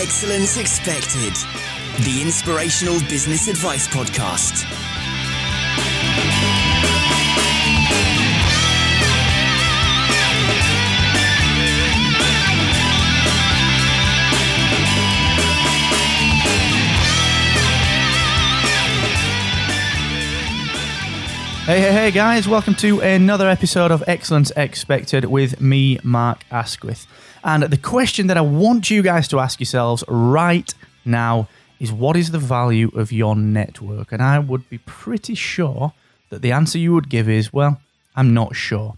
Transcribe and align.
Excellence 0.00 0.58
Expected, 0.58 1.34
the 2.04 2.20
inspirational 2.22 3.00
business 3.08 3.48
advice 3.48 3.88
podcast. 3.88 4.62
Hey, 21.66 21.80
hey, 21.80 21.92
hey, 21.92 22.10
guys, 22.12 22.46
welcome 22.46 22.76
to 22.76 23.00
another 23.00 23.48
episode 23.48 23.90
of 23.90 24.04
Excellence 24.06 24.52
Expected 24.56 25.24
with 25.24 25.60
me, 25.60 25.98
Mark 26.04 26.44
Asquith. 26.52 27.08
And 27.44 27.62
the 27.64 27.76
question 27.76 28.26
that 28.26 28.36
I 28.36 28.40
want 28.40 28.90
you 28.90 29.02
guys 29.02 29.28
to 29.28 29.38
ask 29.38 29.60
yourselves 29.60 30.04
right 30.08 30.72
now 31.04 31.48
is 31.80 31.92
what 31.92 32.16
is 32.16 32.30
the 32.30 32.38
value 32.38 32.90
of 32.94 33.12
your 33.12 33.36
network? 33.36 34.12
And 34.12 34.22
I 34.22 34.38
would 34.38 34.68
be 34.68 34.78
pretty 34.78 35.34
sure 35.34 35.92
that 36.30 36.42
the 36.42 36.52
answer 36.52 36.78
you 36.78 36.92
would 36.94 37.08
give 37.08 37.28
is, 37.28 37.52
well, 37.52 37.80
I'm 38.16 38.34
not 38.34 38.56
sure. 38.56 38.96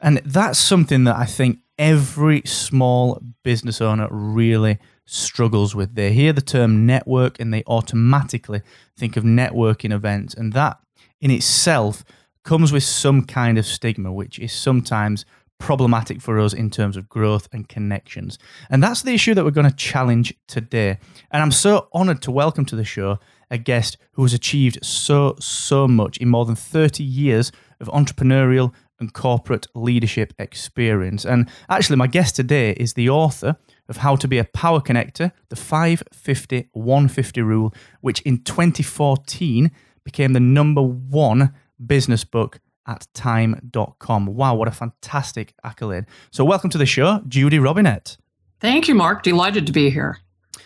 And 0.00 0.18
that's 0.18 0.58
something 0.58 1.04
that 1.04 1.16
I 1.16 1.24
think 1.24 1.58
every 1.78 2.42
small 2.44 3.20
business 3.42 3.80
owner 3.80 4.08
really 4.10 4.78
struggles 5.06 5.74
with. 5.74 5.94
They 5.94 6.12
hear 6.12 6.32
the 6.32 6.40
term 6.40 6.86
network 6.86 7.40
and 7.40 7.52
they 7.52 7.64
automatically 7.66 8.62
think 8.96 9.16
of 9.16 9.24
networking 9.24 9.92
events. 9.92 10.34
And 10.34 10.52
that 10.52 10.78
in 11.20 11.30
itself 11.30 12.04
comes 12.44 12.72
with 12.72 12.84
some 12.84 13.24
kind 13.24 13.58
of 13.58 13.66
stigma, 13.66 14.12
which 14.12 14.38
is 14.38 14.52
sometimes 14.52 15.24
problematic 15.58 16.20
for 16.20 16.38
us 16.38 16.52
in 16.52 16.70
terms 16.70 16.96
of 16.96 17.08
growth 17.08 17.48
and 17.52 17.68
connections. 17.68 18.38
And 18.70 18.82
that's 18.82 19.02
the 19.02 19.14
issue 19.14 19.34
that 19.34 19.44
we're 19.44 19.50
going 19.50 19.70
to 19.70 19.76
challenge 19.76 20.34
today. 20.46 20.98
And 21.30 21.42
I'm 21.42 21.52
so 21.52 21.88
honored 21.92 22.22
to 22.22 22.30
welcome 22.30 22.64
to 22.66 22.76
the 22.76 22.84
show 22.84 23.18
a 23.50 23.58
guest 23.58 23.96
who 24.12 24.22
has 24.22 24.34
achieved 24.34 24.84
so, 24.84 25.36
so 25.38 25.86
much 25.86 26.16
in 26.18 26.28
more 26.28 26.44
than 26.44 26.56
30 26.56 27.04
years 27.04 27.52
of 27.80 27.88
entrepreneurial 27.88 28.72
and 28.98 29.12
corporate 29.12 29.66
leadership 29.74 30.32
experience. 30.38 31.24
And 31.24 31.48
actually, 31.68 31.96
my 31.96 32.06
guest 32.06 32.36
today 32.36 32.72
is 32.72 32.94
the 32.94 33.10
author 33.10 33.56
of 33.88 33.98
How 33.98 34.16
to 34.16 34.28
Be 34.28 34.38
a 34.38 34.44
Power 34.44 34.80
Connector, 34.80 35.32
the 35.48 35.56
550 35.56 36.70
150 36.72 37.42
rule, 37.42 37.74
which 38.00 38.20
in 38.22 38.42
2014 38.42 39.70
became 40.04 40.32
the 40.32 40.40
number 40.40 40.82
one 40.82 41.54
business 41.84 42.24
book 42.24 42.60
at 42.86 43.06
time.com. 43.14 44.26
Wow, 44.26 44.54
what 44.54 44.68
a 44.68 44.72
fantastic 44.72 45.54
accolade. 45.64 46.06
So, 46.30 46.44
welcome 46.44 46.70
to 46.70 46.78
the 46.78 46.86
show, 46.86 47.22
Judy 47.28 47.58
Robinett. 47.58 48.16
Thank 48.60 48.88
you, 48.88 48.94
Mark. 48.94 49.22
Delighted 49.22 49.66
to 49.66 49.72
be 49.72 49.90
here. 49.90 50.18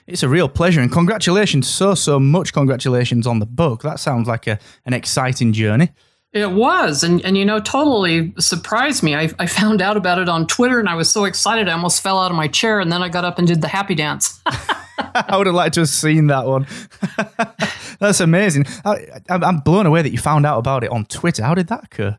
It's 0.07 0.23
a 0.23 0.29
real 0.29 0.49
pleasure 0.49 0.81
and 0.81 0.91
congratulations, 0.91 1.69
so, 1.69 1.95
so 1.95 2.19
much 2.19 2.53
congratulations 2.53 3.27
on 3.27 3.41
the 3.41 3.47
book. 3.47 3.83
That 3.83 4.01
sounds 4.01 4.27
like 4.27 4.47
a, 4.47 4.59
an 4.87 4.95
exciting 4.95 5.53
journey. 5.53 5.91
It 6.33 6.53
was, 6.53 7.03
and, 7.03 7.25
and 7.25 7.39
you 7.39 7.45
know, 7.45 7.59
totally 7.59 8.35
surprised 8.39 9.03
me. 9.03 9.15
I, 9.15 9.31
I 9.39 9.47
found 9.47 9.81
out 9.81 9.97
about 9.97 10.19
it 10.19 10.29
on 10.29 10.47
Twitter 10.47 10.79
and 10.79 10.89
I 10.89 10.95
was 10.95 11.11
so 11.11 11.25
excited 11.25 11.69
I 11.69 11.73
almost 11.73 12.03
fell 12.03 12.19
out 12.19 12.31
of 12.31 12.37
my 12.37 12.49
chair 12.49 12.81
and 12.81 12.93
then 12.93 13.03
I 13.03 13.09
got 13.09 13.25
up 13.25 13.39
and 13.39 13.47
did 13.47 13.63
the 13.63 13.69
happy 13.69 13.95
dance. 13.95 14.41
I 15.15 15.37
would 15.37 15.47
have 15.47 15.55
liked 15.55 15.75
to 15.75 15.81
have 15.81 15.89
seen 15.89 16.27
that 16.29 16.47
one. 16.47 16.67
That's 18.01 18.21
amazing. 18.21 18.67
I, 18.85 19.07
am 19.29 19.59
blown 19.59 19.87
away 19.87 20.03
that 20.03 20.11
you 20.11 20.19
found 20.19 20.47
out 20.47 20.59
about 20.59 20.85
it 20.85 20.91
on 20.91 21.05
Twitter. 21.07 21.45
How 21.45 21.55
did 21.55 21.69
that 21.69 21.85
occur? 21.85 22.19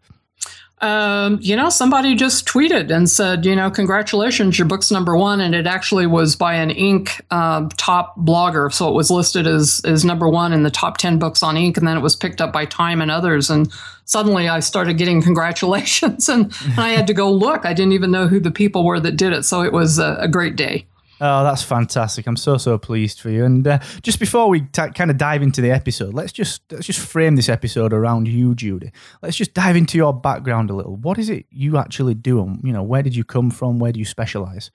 Um, 0.81 1.39
you 1.41 1.57
know, 1.57 1.69
somebody 1.69 2.15
just 2.15 2.47
tweeted 2.47 2.89
and 2.89 3.09
said, 3.09 3.45
you 3.45 3.53
know, 3.53 3.69
congratulations, 3.69 4.57
your 4.57 4.67
book's 4.67 4.91
number 4.91 5.17
one, 5.17 5.41
and 5.41 5.53
it 5.53 5.67
actually 5.67 6.07
was 6.07 6.37
by 6.37 6.53
an 6.53 6.69
Inc. 6.69 7.19
Uh, 7.29 7.67
top 7.75 8.17
blogger, 8.17 8.71
so 8.71 8.87
it 8.87 8.93
was 8.93 9.11
listed 9.11 9.45
as 9.45 9.81
as 9.83 10.05
number 10.05 10.29
one 10.29 10.53
in 10.53 10.63
the 10.63 10.71
top 10.71 10.97
ten 10.97 11.19
books 11.19 11.43
on 11.43 11.55
Inc. 11.55 11.77
And 11.77 11.85
then 11.85 11.97
it 11.97 12.01
was 12.01 12.15
picked 12.15 12.39
up 12.39 12.53
by 12.53 12.63
Time 12.63 13.01
and 13.01 13.11
others, 13.11 13.49
and 13.49 13.69
suddenly 14.05 14.47
I 14.47 14.61
started 14.61 14.97
getting 14.97 15.21
congratulations, 15.29 16.29
and, 16.29 16.53
and 16.63 16.79
I 16.79 16.89
had 16.89 17.07
to 17.07 17.13
go 17.13 17.29
look. 17.29 17.65
I 17.65 17.73
didn't 17.73 17.93
even 17.93 18.11
know 18.11 18.27
who 18.27 18.39
the 18.39 18.51
people 18.51 18.85
were 18.85 19.01
that 19.01 19.17
did 19.17 19.33
it, 19.33 19.43
so 19.43 19.61
it 19.61 19.73
was 19.73 19.99
a, 19.99 20.15
a 20.21 20.27
great 20.29 20.55
day. 20.55 20.85
Oh, 21.21 21.43
that's 21.43 21.63
fantastic! 21.63 22.27
I'm 22.27 22.37
so 22.37 22.57
so 22.57 22.77
pleased 22.77 23.19
for 23.19 23.29
you. 23.29 23.43
And 23.43 23.67
uh, 23.67 23.79
just 24.01 24.19
before 24.19 24.47
we 24.47 24.61
t- 24.61 24.89
kind 24.95 25.11
of 25.11 25.17
dive 25.17 25.41
into 25.41 25.59
the 25.61 25.71
episode, 25.71 26.13
let's 26.13 26.31
just 26.31 26.61
let's 26.71 26.87
just 26.87 26.99
frame 26.99 27.35
this 27.35 27.49
episode 27.49 27.91
around 27.91 28.27
you, 28.27 28.55
Judy. 28.55 28.91
Let's 29.21 29.35
just 29.35 29.53
dive 29.53 29.75
into 29.75 29.97
your 29.97 30.13
background 30.13 30.69
a 30.69 30.73
little. 30.73 30.95
What 30.95 31.17
is 31.17 31.29
it 31.29 31.45
you 31.49 31.77
actually 31.77 32.13
do? 32.13 32.41
And 32.41 32.61
you 32.63 32.71
know, 32.71 32.83
where 32.83 33.03
did 33.03 33.15
you 33.15 33.25
come 33.25 33.51
from? 33.51 33.79
Where 33.79 33.91
do 33.91 33.99
you 33.99 34.05
specialize? 34.05 34.71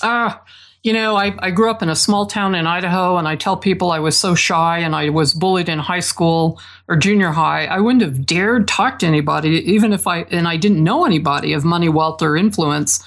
Ah, 0.00 0.40
uh, 0.40 0.44
you 0.84 0.92
know, 0.92 1.16
I, 1.16 1.34
I 1.40 1.50
grew 1.50 1.68
up 1.68 1.82
in 1.82 1.88
a 1.88 1.96
small 1.96 2.26
town 2.26 2.54
in 2.54 2.64
Idaho, 2.64 3.16
and 3.16 3.26
I 3.26 3.34
tell 3.34 3.56
people 3.56 3.90
I 3.90 3.98
was 3.98 4.16
so 4.16 4.36
shy 4.36 4.78
and 4.78 4.94
I 4.94 5.08
was 5.08 5.34
bullied 5.34 5.68
in 5.68 5.80
high 5.80 6.00
school 6.00 6.60
or 6.86 6.94
junior 6.94 7.30
high. 7.30 7.66
I 7.66 7.80
wouldn't 7.80 8.02
have 8.02 8.24
dared 8.24 8.68
talk 8.68 9.00
to 9.00 9.06
anybody, 9.06 9.50
even 9.72 9.92
if 9.92 10.06
I 10.06 10.20
and 10.30 10.46
I 10.46 10.56
didn't 10.56 10.84
know 10.84 11.04
anybody 11.04 11.52
of 11.52 11.64
money, 11.64 11.88
wealth, 11.88 12.22
or 12.22 12.36
influence 12.36 13.04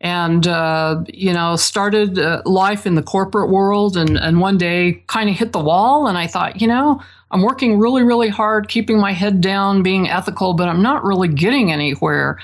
and 0.00 0.46
uh, 0.46 1.02
you 1.08 1.32
know 1.32 1.56
started 1.56 2.18
uh, 2.18 2.42
life 2.44 2.86
in 2.86 2.94
the 2.94 3.02
corporate 3.02 3.50
world 3.50 3.96
and, 3.96 4.16
and 4.18 4.40
one 4.40 4.56
day 4.56 5.02
kind 5.06 5.28
of 5.28 5.36
hit 5.36 5.52
the 5.52 5.60
wall 5.60 6.06
and 6.06 6.16
i 6.16 6.26
thought 6.26 6.60
you 6.60 6.66
know 6.66 7.00
i'm 7.30 7.42
working 7.42 7.78
really 7.78 8.02
really 8.02 8.28
hard 8.28 8.68
keeping 8.68 8.98
my 8.98 9.12
head 9.12 9.40
down 9.40 9.82
being 9.82 10.08
ethical 10.08 10.54
but 10.54 10.68
i'm 10.68 10.82
not 10.82 11.04
really 11.04 11.28
getting 11.28 11.70
anywhere 11.70 12.38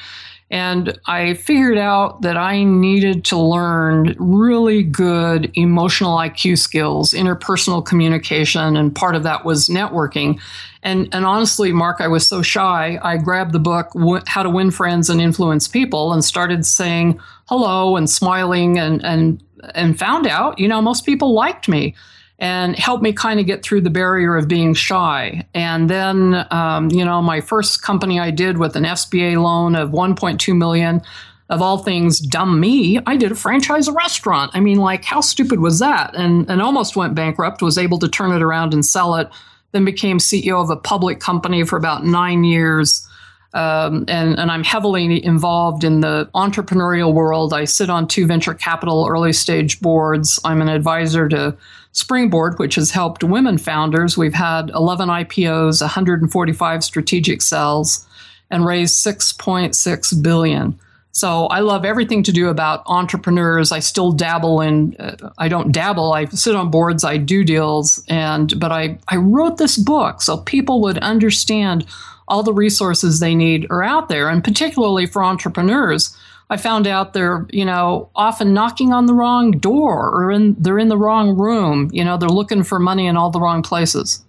and 0.51 0.97
I 1.07 1.35
figured 1.35 1.77
out 1.77 2.23
that 2.23 2.37
I 2.37 2.63
needed 2.63 3.25
to 3.27 3.37
learn 3.37 4.15
really 4.19 4.85
good 4.85 5.51
emotional 5.55 6.17
IQ 6.17 6.59
skills, 6.59 7.13
interpersonal 7.13 7.85
communication, 7.85 8.77
and 8.77 8.95
part 8.95 9.17
of 9.17 9.25
that 9.25 9.45
was 9.45 9.67
networking. 9.67 10.41
And, 10.85 11.09
and 11.13 11.27
honestly, 11.27 11.73
Mark, 11.73 12.01
I 12.01 12.07
was 12.07 12.29
so 12.29 12.43
shy. 12.43 12.97
I 13.03 13.17
grabbed 13.17 13.53
the 13.53 13.59
book, 13.59 13.91
How 14.27 14.45
to 14.45 14.51
Win 14.51 14.71
Friends 14.71 15.11
and 15.11 15.21
Influence 15.21 15.67
People, 15.67 16.13
and 16.13 16.25
started 16.25 16.65
saying 16.65 17.19
hello 17.49 17.97
and 17.97 18.09
smiling 18.09 18.79
and, 18.79 19.05
and, 19.05 19.43
and 19.75 19.99
found 19.99 20.29
out, 20.29 20.61
you 20.61 20.69
know, 20.69 20.81
most 20.81 21.05
people 21.05 21.35
liked 21.35 21.69
me 21.69 21.97
and 22.39 22.77
helped 22.77 23.03
me 23.03 23.13
kind 23.13 23.41
of 23.41 23.47
get 23.47 23.63
through 23.63 23.81
the 23.81 23.91
barrier 23.91 24.37
of 24.37 24.47
being 24.47 24.75
shy. 24.75 25.47
And 25.55 25.89
then, 25.89 26.47
um, 26.51 26.91
you 26.91 27.05
know, 27.05 27.23
my 27.23 27.41
first 27.41 27.83
company 27.83 28.21
I 28.21 28.31
did 28.31 28.59
with 28.59 28.77
an 28.77 28.85
SBA 28.85 29.43
loan 29.43 29.75
of 29.75 29.91
1.2 29.91 30.57
million. 30.57 31.03
Of 31.49 31.63
all 31.63 31.79
things, 31.79 32.19
dumb 32.19 32.59
me, 32.59 32.99
I 33.07 33.17
did 33.17 33.31
a 33.31 33.37
franchise 33.37 33.89
restaurant. 33.89 34.51
I 34.53 34.59
mean, 34.59 34.79
like, 34.79 35.05
how 35.05 35.21
stupid 35.21 35.61
was 35.61 35.79
that? 35.79 36.13
And 36.17 36.51
and 36.51 36.61
almost 36.61 36.97
went 36.97 37.15
bankrupt. 37.15 37.63
Was 37.63 37.79
able 37.79 38.01
to 38.01 38.09
turn 38.09 38.33
it 38.33 38.43
around 38.43 38.75
and 38.75 38.85
sell 38.85 39.15
it. 39.15 39.29
Then 39.71 39.85
became 39.85 40.19
CEO 40.19 40.61
of 40.61 40.71
a 40.71 40.77
public 40.77 41.21
company 41.21 41.63
for 41.63 41.77
about 41.77 42.05
nine 42.05 42.43
years. 42.43 43.07
Um, 43.55 44.05
and, 44.09 44.39
and 44.39 44.51
I'm 44.51 44.65
heavily 44.65 45.25
involved 45.25 45.85
in 45.85 46.01
the 46.01 46.29
entrepreneurial 46.35 47.15
world. 47.15 47.55
I 47.55 47.65
sit 47.65 47.89
on 47.89 48.09
two 48.09 48.27
venture 48.27 48.53
capital 48.53 49.07
early 49.09 49.33
stage 49.33 49.81
boards. 49.81 50.41
I'm 50.45 50.61
an 50.61 50.69
advisor 50.69 51.29
to 51.29 51.57
Springboard, 51.97 52.59
which 52.59 52.75
has 52.75 52.91
helped 52.91 53.25
women 53.25 53.57
founders. 53.57 54.19
We've 54.19 54.35
had 54.35 54.69
11 54.75 55.09
IPOs, 55.09 55.81
145 55.81 56.85
strategic 56.85 57.41
sales, 57.41 58.07
and 58.51 58.67
raised 58.67 59.05
6.6 59.05 60.23
billion. 60.23 60.79
So 61.13 61.47
I 61.47 61.61
love 61.61 61.87
everything 61.87 62.23
to 62.25 62.33
do 62.33 62.51
about 62.51 62.83
entrepreneurs. 62.85 63.73
I 63.73 63.79
still 63.79 64.13
dabble 64.13 64.61
in. 64.61 64.95
Uh, 64.99 65.31
I 65.39 65.49
don't 65.49 65.73
dabble. 65.73 66.13
I 66.13 66.27
sit 66.27 66.55
on 66.55 66.71
boards. 66.71 67.03
I 67.03 67.17
do 67.17 67.43
deals, 67.43 68.05
and 68.09 68.61
but 68.61 68.73
I 68.73 68.99
I 69.09 69.17
wrote 69.17 69.57
this 69.57 69.79
book 69.79 70.21
so 70.21 70.37
people 70.37 70.83
would 70.83 70.99
understand 70.99 71.87
all 72.29 72.43
the 72.43 72.53
resources 72.53 73.21
they 73.21 73.35
need 73.35 73.67
are 73.71 73.83
out 73.83 74.11
there, 74.11 74.29
and 74.29 74.45
particularly 74.45 75.07
for 75.07 75.25
entrepreneurs 75.25 76.15
I 76.49 76.57
found 76.57 76.87
out 76.87 77.13
they're, 77.13 77.47
you 77.51 77.65
know, 77.65 78.11
often 78.15 78.55
knocking 78.55 78.93
on 78.93 79.07
the 79.07 79.15
wrong 79.15 79.51
door 79.53 80.11
or 80.11 80.31
in 80.31 80.55
they're 80.59 80.79
in 80.79 80.89
the 80.89 80.97
wrong 80.97 81.37
room. 81.37 81.91
You 81.93 82.05
know, 82.05 82.17
they're 82.17 82.29
looking 82.29 82.63
for 82.63 82.79
money 82.79 83.07
in 83.07 83.17
all 83.17 83.31
the 83.31 83.41
wrong 83.41 83.63
places. 83.63 84.25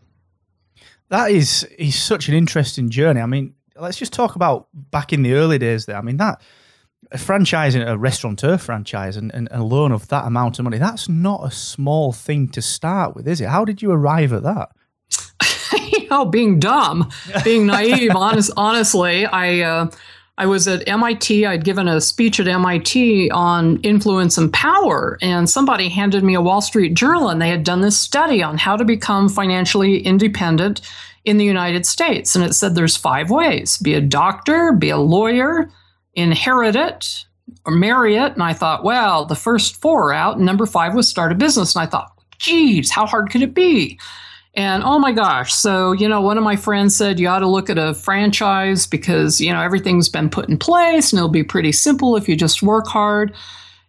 That 1.10 1.32
is 1.32 1.64
is 1.78 2.02
such 2.02 2.28
an 2.28 2.34
interesting 2.34 2.90
journey. 2.90 3.22
I 3.22 3.28
mean, 3.28 3.54
let's 3.76 3.98
just 3.98 4.14
talk 4.14 4.36
about 4.36 4.68
back 4.74 5.14
in 5.14 5.22
the 5.22 5.34
early 5.34 5.58
days 5.60 5.86
there. 5.86 5.98
I 5.98 6.02
mean, 6.02 6.18
that 6.18 6.42
a 7.12 7.18
franchise, 7.18 7.76
a 7.76 7.98
restaurateur 7.98 8.58
franchise, 8.58 9.18
and, 9.18 9.34
and 9.34 9.48
a 9.52 9.64
loan 9.64 9.92
of 9.92 10.08
that 10.10 10.26
amount 10.26 10.60
of 10.60 10.64
money, 10.64 10.78
that's 10.78 11.08
not 11.08 11.46
a 11.46 11.52
small 11.52 12.12
thing 12.12 12.50
to 12.50 12.62
start 12.62 13.16
with, 13.16 13.28
is 13.28 13.42
it? 13.42 13.48
How 13.48 13.66
did 13.66 13.82
you 13.82 13.92
arrive 13.92 14.34
at 14.34 14.44
that? 14.44 14.70
you 15.92 16.08
know, 16.10 16.26
being 16.26 16.60
dumb, 16.60 17.10
being 17.44 17.66
naive, 17.66 18.12
honest, 18.16 18.52
honestly, 18.58 19.26
I, 19.26 19.62
uh, 19.62 19.92
I 20.40 20.46
was 20.46 20.68
at 20.68 20.88
MIT. 20.88 21.46
I'd 21.48 21.64
given 21.64 21.88
a 21.88 22.00
speech 22.00 22.40
at 22.40 22.48
MIT 22.48 23.32
on 23.32 23.78
influence 23.82 24.38
and 24.38 24.54
power, 24.54 25.18
and 25.22 25.50
somebody 25.50 25.90
handed 25.90 26.24
me 26.24 26.36
a 26.36 26.42
Wall 26.42 26.62
Street 26.62 26.94
Journal, 26.94 27.30
and 27.30 27.42
they 27.42 27.50
had 27.50 27.64
done 27.64 27.82
this 27.82 27.98
study 27.98 28.44
on 28.44 28.58
how 28.58 28.78
to 28.78 28.86
become 28.86 29.30
financially 29.30 30.00
independent 30.00 30.82
in 31.26 31.38
the 31.38 31.46
United 31.46 31.88
States. 31.88 32.36
And 32.36 32.46
it 32.46 32.54
said 32.54 32.76
there's 32.76 32.96
five 32.96 33.32
ways 33.32 33.78
be 33.80 33.96
a 33.96 34.02
doctor, 34.02 34.74
be 34.74 34.90
a 34.90 34.98
lawyer, 34.98 35.72
inherit 36.14 36.76
it, 36.76 37.26
or 37.66 37.74
marry 37.74 38.16
it. 38.16 38.34
and 38.34 38.44
I 38.44 38.54
thought, 38.54 38.84
well, 38.84 39.26
the 39.26 39.36
first 39.36 39.82
four 39.82 40.10
are 40.10 40.14
out, 40.14 40.38
and 40.38 40.46
number 40.46 40.68
five 40.68 40.94
was 40.94 41.10
start 41.10 41.32
a 41.32 41.36
business. 41.36 41.76
And 41.76 41.82
I 41.82 41.88
thought, 41.88 42.12
geez, 42.38 42.92
how 42.92 43.08
hard 43.08 43.32
could 43.32 43.42
it 43.42 43.56
be? 43.56 44.00
And 44.58 44.82
oh 44.84 44.98
my 44.98 45.12
gosh. 45.12 45.54
So, 45.54 45.92
you 45.92 46.10
know, 46.10 46.20
one 46.20 46.36
of 46.40 46.44
my 46.44 46.56
friends 46.56 46.96
said 46.96 47.20
you 47.20 47.28
ought 47.28 47.40
to 47.40 47.48
look 47.48 47.70
at 47.70 47.78
a 47.78 47.94
franchise 47.94 48.88
because, 48.88 49.40
you 49.40 49.54
know, 49.54 49.62
everything's 49.62 50.10
been 50.10 50.32
put 50.32 50.50
in 50.50 50.58
place 50.58 51.14
and 51.14 51.20
it'll 51.20 51.30
be 51.30 51.44
pretty 51.44 51.72
simple 51.72 52.16
if 52.16 52.28
you 52.28 52.36
just 52.36 52.64
work 52.64 52.88
hard. 52.88 53.36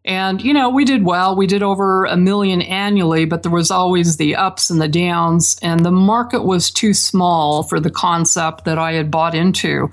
And, 0.05 0.43
you 0.43 0.53
know, 0.53 0.69
we 0.69 0.85
did 0.85 1.07
well. 1.07 1.35
We 1.35 1.47
did 1.47 1.63
over 1.63 2.05
a 2.05 2.19
million 2.19 2.61
annually, 2.61 3.25
but 3.25 3.43
there 3.43 3.51
was 3.53 3.71
always 3.71 4.19
the 4.19 4.37
ups 4.37 4.69
and 4.69 4.79
the 4.79 4.89
downs. 4.89 5.59
And 5.63 5.87
the 5.87 5.91
market 5.91 6.43
was 6.43 6.71
too 6.71 6.93
small 6.93 7.63
for 7.63 7.81
the 7.81 7.91
concept 7.91 8.67
that 8.67 8.79
I 8.79 8.93
had 8.93 9.11
bought 9.11 9.35
into. 9.35 9.91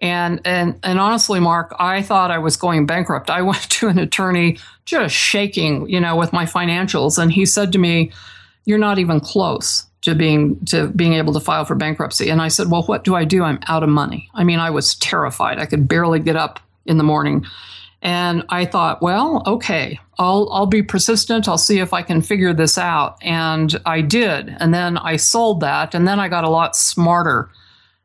And, 0.00 0.40
and, 0.44 0.80
and 0.82 0.98
honestly, 0.98 1.38
Mark, 1.38 1.76
I 1.78 2.02
thought 2.02 2.32
I 2.32 2.38
was 2.38 2.56
going 2.56 2.86
bankrupt. 2.86 3.30
I 3.30 3.42
went 3.42 3.70
to 3.70 3.86
an 3.86 4.00
attorney 4.00 4.58
just 4.84 5.14
shaking, 5.14 5.88
you 5.88 6.00
know, 6.00 6.16
with 6.16 6.32
my 6.32 6.44
financials. 6.44 7.22
And 7.22 7.32
he 7.32 7.46
said 7.46 7.72
to 7.72 7.78
me, 7.78 8.10
You're 8.64 8.78
not 8.78 8.98
even 8.98 9.20
close 9.20 9.84
to 10.08 10.14
being 10.14 10.64
to 10.66 10.88
being 10.88 11.14
able 11.14 11.32
to 11.34 11.40
file 11.40 11.64
for 11.64 11.74
bankruptcy. 11.74 12.30
And 12.30 12.40
I 12.40 12.48
said, 12.48 12.70
Well, 12.70 12.82
what 12.84 13.04
do 13.04 13.14
I 13.14 13.24
do? 13.24 13.42
I'm 13.42 13.60
out 13.68 13.82
of 13.82 13.88
money. 13.88 14.28
I 14.34 14.44
mean, 14.44 14.58
I 14.58 14.70
was 14.70 14.94
terrified. 14.96 15.58
I 15.58 15.66
could 15.66 15.86
barely 15.86 16.18
get 16.18 16.36
up 16.36 16.60
in 16.86 16.96
the 16.98 17.04
morning. 17.04 17.44
And 18.00 18.44
I 18.48 18.64
thought, 18.64 19.02
well, 19.02 19.42
okay, 19.44 19.98
I'll 20.18 20.48
I'll 20.52 20.66
be 20.66 20.82
persistent. 20.82 21.48
I'll 21.48 21.58
see 21.58 21.80
if 21.80 21.92
I 21.92 22.02
can 22.02 22.22
figure 22.22 22.54
this 22.54 22.78
out. 22.78 23.18
And 23.22 23.78
I 23.84 24.00
did. 24.00 24.56
And 24.60 24.72
then 24.72 24.96
I 24.96 25.16
sold 25.16 25.60
that. 25.60 25.94
And 25.94 26.06
then 26.06 26.20
I 26.20 26.28
got 26.28 26.44
a 26.44 26.48
lot 26.48 26.76
smarter. 26.76 27.50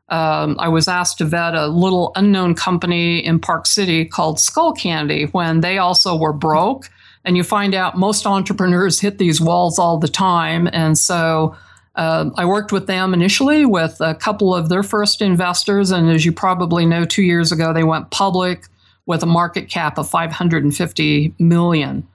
Um, 0.08 0.56
I 0.58 0.68
was 0.68 0.88
asked 0.88 1.18
to 1.18 1.24
vet 1.24 1.54
a 1.54 1.68
little 1.68 2.12
unknown 2.16 2.54
company 2.54 3.24
in 3.24 3.38
Park 3.38 3.66
City 3.66 4.04
called 4.04 4.38
Skullcandy 4.38 5.32
when 5.32 5.60
they 5.60 5.78
also 5.78 6.16
were 6.16 6.32
broke. 6.32 6.90
And 7.24 7.36
you 7.36 7.44
find 7.44 7.74
out 7.74 7.96
most 7.96 8.26
entrepreneurs 8.26 9.00
hit 9.00 9.18
these 9.18 9.40
walls 9.40 9.78
all 9.78 9.98
the 9.98 10.08
time. 10.08 10.68
And 10.72 10.98
so 10.98 11.56
uh, 11.96 12.30
I 12.36 12.44
worked 12.44 12.72
with 12.72 12.86
them 12.86 13.14
initially 13.14 13.64
with 13.64 14.00
a 14.00 14.14
couple 14.14 14.54
of 14.54 14.68
their 14.68 14.82
first 14.82 15.22
investors. 15.22 15.90
And 15.90 16.10
as 16.10 16.24
you 16.24 16.32
probably 16.32 16.86
know, 16.86 17.04
two 17.04 17.22
years 17.22 17.52
ago, 17.52 17.72
they 17.72 17.84
went 17.84 18.10
public 18.10 18.66
with 19.06 19.22
a 19.22 19.26
market 19.26 19.68
cap 19.68 19.98
of 19.98 20.08
550 20.08 21.34
million. 21.38 22.06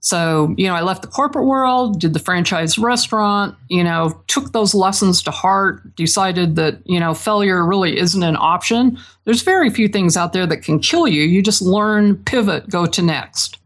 So, 0.00 0.54
you 0.58 0.66
know, 0.66 0.74
I 0.74 0.82
left 0.82 1.00
the 1.00 1.08
corporate 1.08 1.46
world, 1.46 1.98
did 1.98 2.12
the 2.12 2.18
franchise 2.18 2.76
restaurant, 2.76 3.56
you 3.70 3.82
know, 3.82 4.20
took 4.26 4.52
those 4.52 4.74
lessons 4.74 5.22
to 5.22 5.30
heart, 5.30 5.96
decided 5.96 6.56
that, 6.56 6.78
you 6.84 7.00
know, 7.00 7.14
failure 7.14 7.64
really 7.64 7.98
isn't 7.98 8.22
an 8.22 8.36
option. 8.36 8.98
There's 9.24 9.40
very 9.40 9.70
few 9.70 9.88
things 9.88 10.14
out 10.14 10.34
there 10.34 10.46
that 10.46 10.58
can 10.58 10.78
kill 10.78 11.08
you. 11.08 11.22
You 11.22 11.40
just 11.40 11.62
learn, 11.62 12.16
pivot, 12.24 12.68
go 12.68 12.84
to 12.84 13.00
next. 13.00 13.56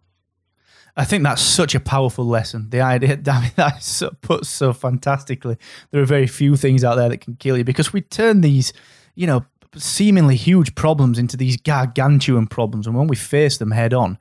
I 0.98 1.04
think 1.04 1.22
that's 1.22 1.40
such 1.40 1.76
a 1.76 1.80
powerful 1.80 2.26
lesson. 2.26 2.70
The 2.70 2.80
idea 2.80 3.16
that 3.22 3.52
that's 3.54 4.02
put 4.20 4.44
so 4.44 4.72
fantastically. 4.72 5.56
There 5.92 6.02
are 6.02 6.06
very 6.06 6.26
few 6.26 6.56
things 6.56 6.82
out 6.84 6.96
there 6.96 7.08
that 7.08 7.20
can 7.20 7.36
kill 7.36 7.56
you 7.56 7.64
because 7.64 7.92
we 7.92 8.00
turn 8.00 8.40
these, 8.40 8.72
you 9.14 9.26
know, 9.26 9.44
seemingly 9.76 10.34
huge 10.34 10.74
problems 10.74 11.18
into 11.18 11.36
these 11.36 11.56
gargantuan 11.56 12.48
problems. 12.48 12.86
And 12.86 12.96
when 12.96 13.06
we 13.06 13.14
face 13.14 13.58
them 13.58 13.70
head 13.70 13.94
on, 13.94 14.18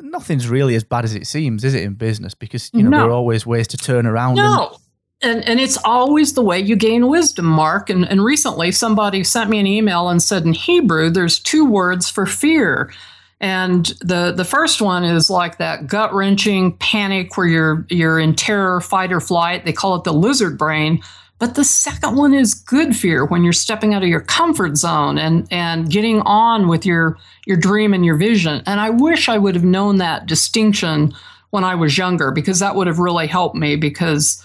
nothing's 0.00 0.48
really 0.48 0.76
as 0.76 0.84
bad 0.84 1.04
as 1.04 1.14
it 1.14 1.26
seems, 1.26 1.64
is 1.64 1.74
it, 1.74 1.82
in 1.82 1.94
business? 1.94 2.34
Because, 2.34 2.70
you 2.72 2.84
know, 2.84 2.90
no. 2.90 2.98
there 2.98 3.06
are 3.08 3.12
always 3.12 3.44
ways 3.44 3.66
to 3.68 3.76
turn 3.76 4.06
around. 4.06 4.36
No. 4.36 4.78
And, 5.22 5.38
and, 5.38 5.48
and 5.48 5.60
it's 5.60 5.78
always 5.84 6.34
the 6.34 6.42
way 6.42 6.60
you 6.60 6.76
gain 6.76 7.08
wisdom, 7.08 7.46
Mark. 7.46 7.90
And, 7.90 8.08
and 8.08 8.22
recently 8.22 8.70
somebody 8.70 9.24
sent 9.24 9.50
me 9.50 9.58
an 9.58 9.66
email 9.66 10.08
and 10.08 10.22
said 10.22 10.44
in 10.44 10.52
Hebrew, 10.52 11.10
there's 11.10 11.40
two 11.40 11.64
words 11.64 12.08
for 12.08 12.26
fear. 12.26 12.92
And 13.40 13.86
the 14.00 14.32
the 14.32 14.44
first 14.44 14.80
one 14.80 15.04
is 15.04 15.28
like 15.28 15.58
that 15.58 15.86
gut 15.86 16.14
wrenching 16.14 16.76
panic 16.78 17.36
where 17.36 17.46
you're 17.46 17.86
you're 17.90 18.18
in 18.18 18.34
terror, 18.34 18.80
fight 18.80 19.12
or 19.12 19.20
flight. 19.20 19.64
They 19.64 19.72
call 19.72 19.96
it 19.96 20.04
the 20.04 20.12
lizard 20.12 20.56
brain. 20.56 21.02
But 21.38 21.54
the 21.54 21.64
second 21.64 22.16
one 22.16 22.32
is 22.32 22.54
good 22.54 22.96
fear 22.96 23.26
when 23.26 23.44
you're 23.44 23.52
stepping 23.52 23.92
out 23.92 24.02
of 24.02 24.08
your 24.08 24.22
comfort 24.22 24.78
zone 24.78 25.18
and, 25.18 25.46
and 25.50 25.90
getting 25.90 26.20
on 26.22 26.66
with 26.66 26.86
your, 26.86 27.18
your 27.44 27.58
dream 27.58 27.92
and 27.92 28.06
your 28.06 28.16
vision. 28.16 28.62
And 28.64 28.80
I 28.80 28.88
wish 28.88 29.28
I 29.28 29.36
would 29.36 29.54
have 29.54 29.64
known 29.64 29.98
that 29.98 30.24
distinction 30.24 31.14
when 31.50 31.62
I 31.62 31.74
was 31.74 31.98
younger 31.98 32.30
because 32.30 32.60
that 32.60 32.74
would 32.74 32.86
have 32.86 32.98
really 32.98 33.26
helped 33.26 33.54
me 33.54 33.76
because 33.76 34.42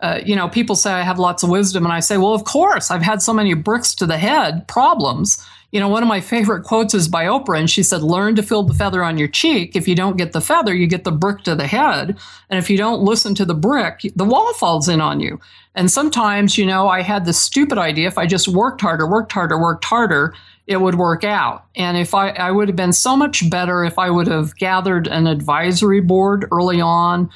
uh, 0.00 0.20
you 0.22 0.36
know, 0.36 0.48
people 0.48 0.76
say 0.76 0.92
I 0.92 1.00
have 1.00 1.18
lots 1.18 1.42
of 1.42 1.48
wisdom, 1.48 1.84
and 1.84 1.92
I 1.92 2.00
say, 2.00 2.18
well, 2.18 2.34
of 2.34 2.44
course, 2.44 2.90
I've 2.90 3.00
had 3.00 3.22
so 3.22 3.32
many 3.32 3.54
bricks 3.54 3.94
to 3.94 4.06
the 4.06 4.18
head 4.18 4.66
problems. 4.68 5.42
You 5.74 5.80
know, 5.80 5.88
one 5.88 6.04
of 6.04 6.08
my 6.08 6.20
favorite 6.20 6.62
quotes 6.62 6.94
is 6.94 7.08
by 7.08 7.24
Oprah, 7.24 7.58
and 7.58 7.68
she 7.68 7.82
said, 7.82 8.00
Learn 8.00 8.36
to 8.36 8.44
feel 8.44 8.62
the 8.62 8.72
feather 8.72 9.02
on 9.02 9.18
your 9.18 9.26
cheek. 9.26 9.74
If 9.74 9.88
you 9.88 9.96
don't 9.96 10.16
get 10.16 10.30
the 10.30 10.40
feather, 10.40 10.72
you 10.72 10.86
get 10.86 11.02
the 11.02 11.10
brick 11.10 11.42
to 11.42 11.56
the 11.56 11.66
head. 11.66 12.16
And 12.48 12.60
if 12.60 12.70
you 12.70 12.78
don't 12.78 13.02
listen 13.02 13.34
to 13.34 13.44
the 13.44 13.56
brick, 13.56 14.02
the 14.14 14.24
wall 14.24 14.54
falls 14.54 14.88
in 14.88 15.00
on 15.00 15.18
you. 15.18 15.40
And 15.74 15.90
sometimes, 15.90 16.56
you 16.56 16.64
know, 16.64 16.88
I 16.88 17.02
had 17.02 17.24
this 17.24 17.40
stupid 17.40 17.76
idea 17.76 18.06
if 18.06 18.18
I 18.18 18.24
just 18.24 18.46
worked 18.46 18.82
harder, 18.82 19.04
worked 19.04 19.32
harder, 19.32 19.60
worked 19.60 19.84
harder, 19.84 20.32
it 20.68 20.76
would 20.76 20.94
work 20.94 21.24
out. 21.24 21.66
And 21.74 21.96
if 21.96 22.14
I, 22.14 22.28
I 22.28 22.52
would 22.52 22.68
have 22.68 22.76
been 22.76 22.92
so 22.92 23.16
much 23.16 23.50
better 23.50 23.82
if 23.82 23.98
I 23.98 24.10
would 24.10 24.28
have 24.28 24.54
gathered 24.54 25.08
an 25.08 25.26
advisory 25.26 26.00
board 26.00 26.46
early 26.52 26.80
on 26.80 27.30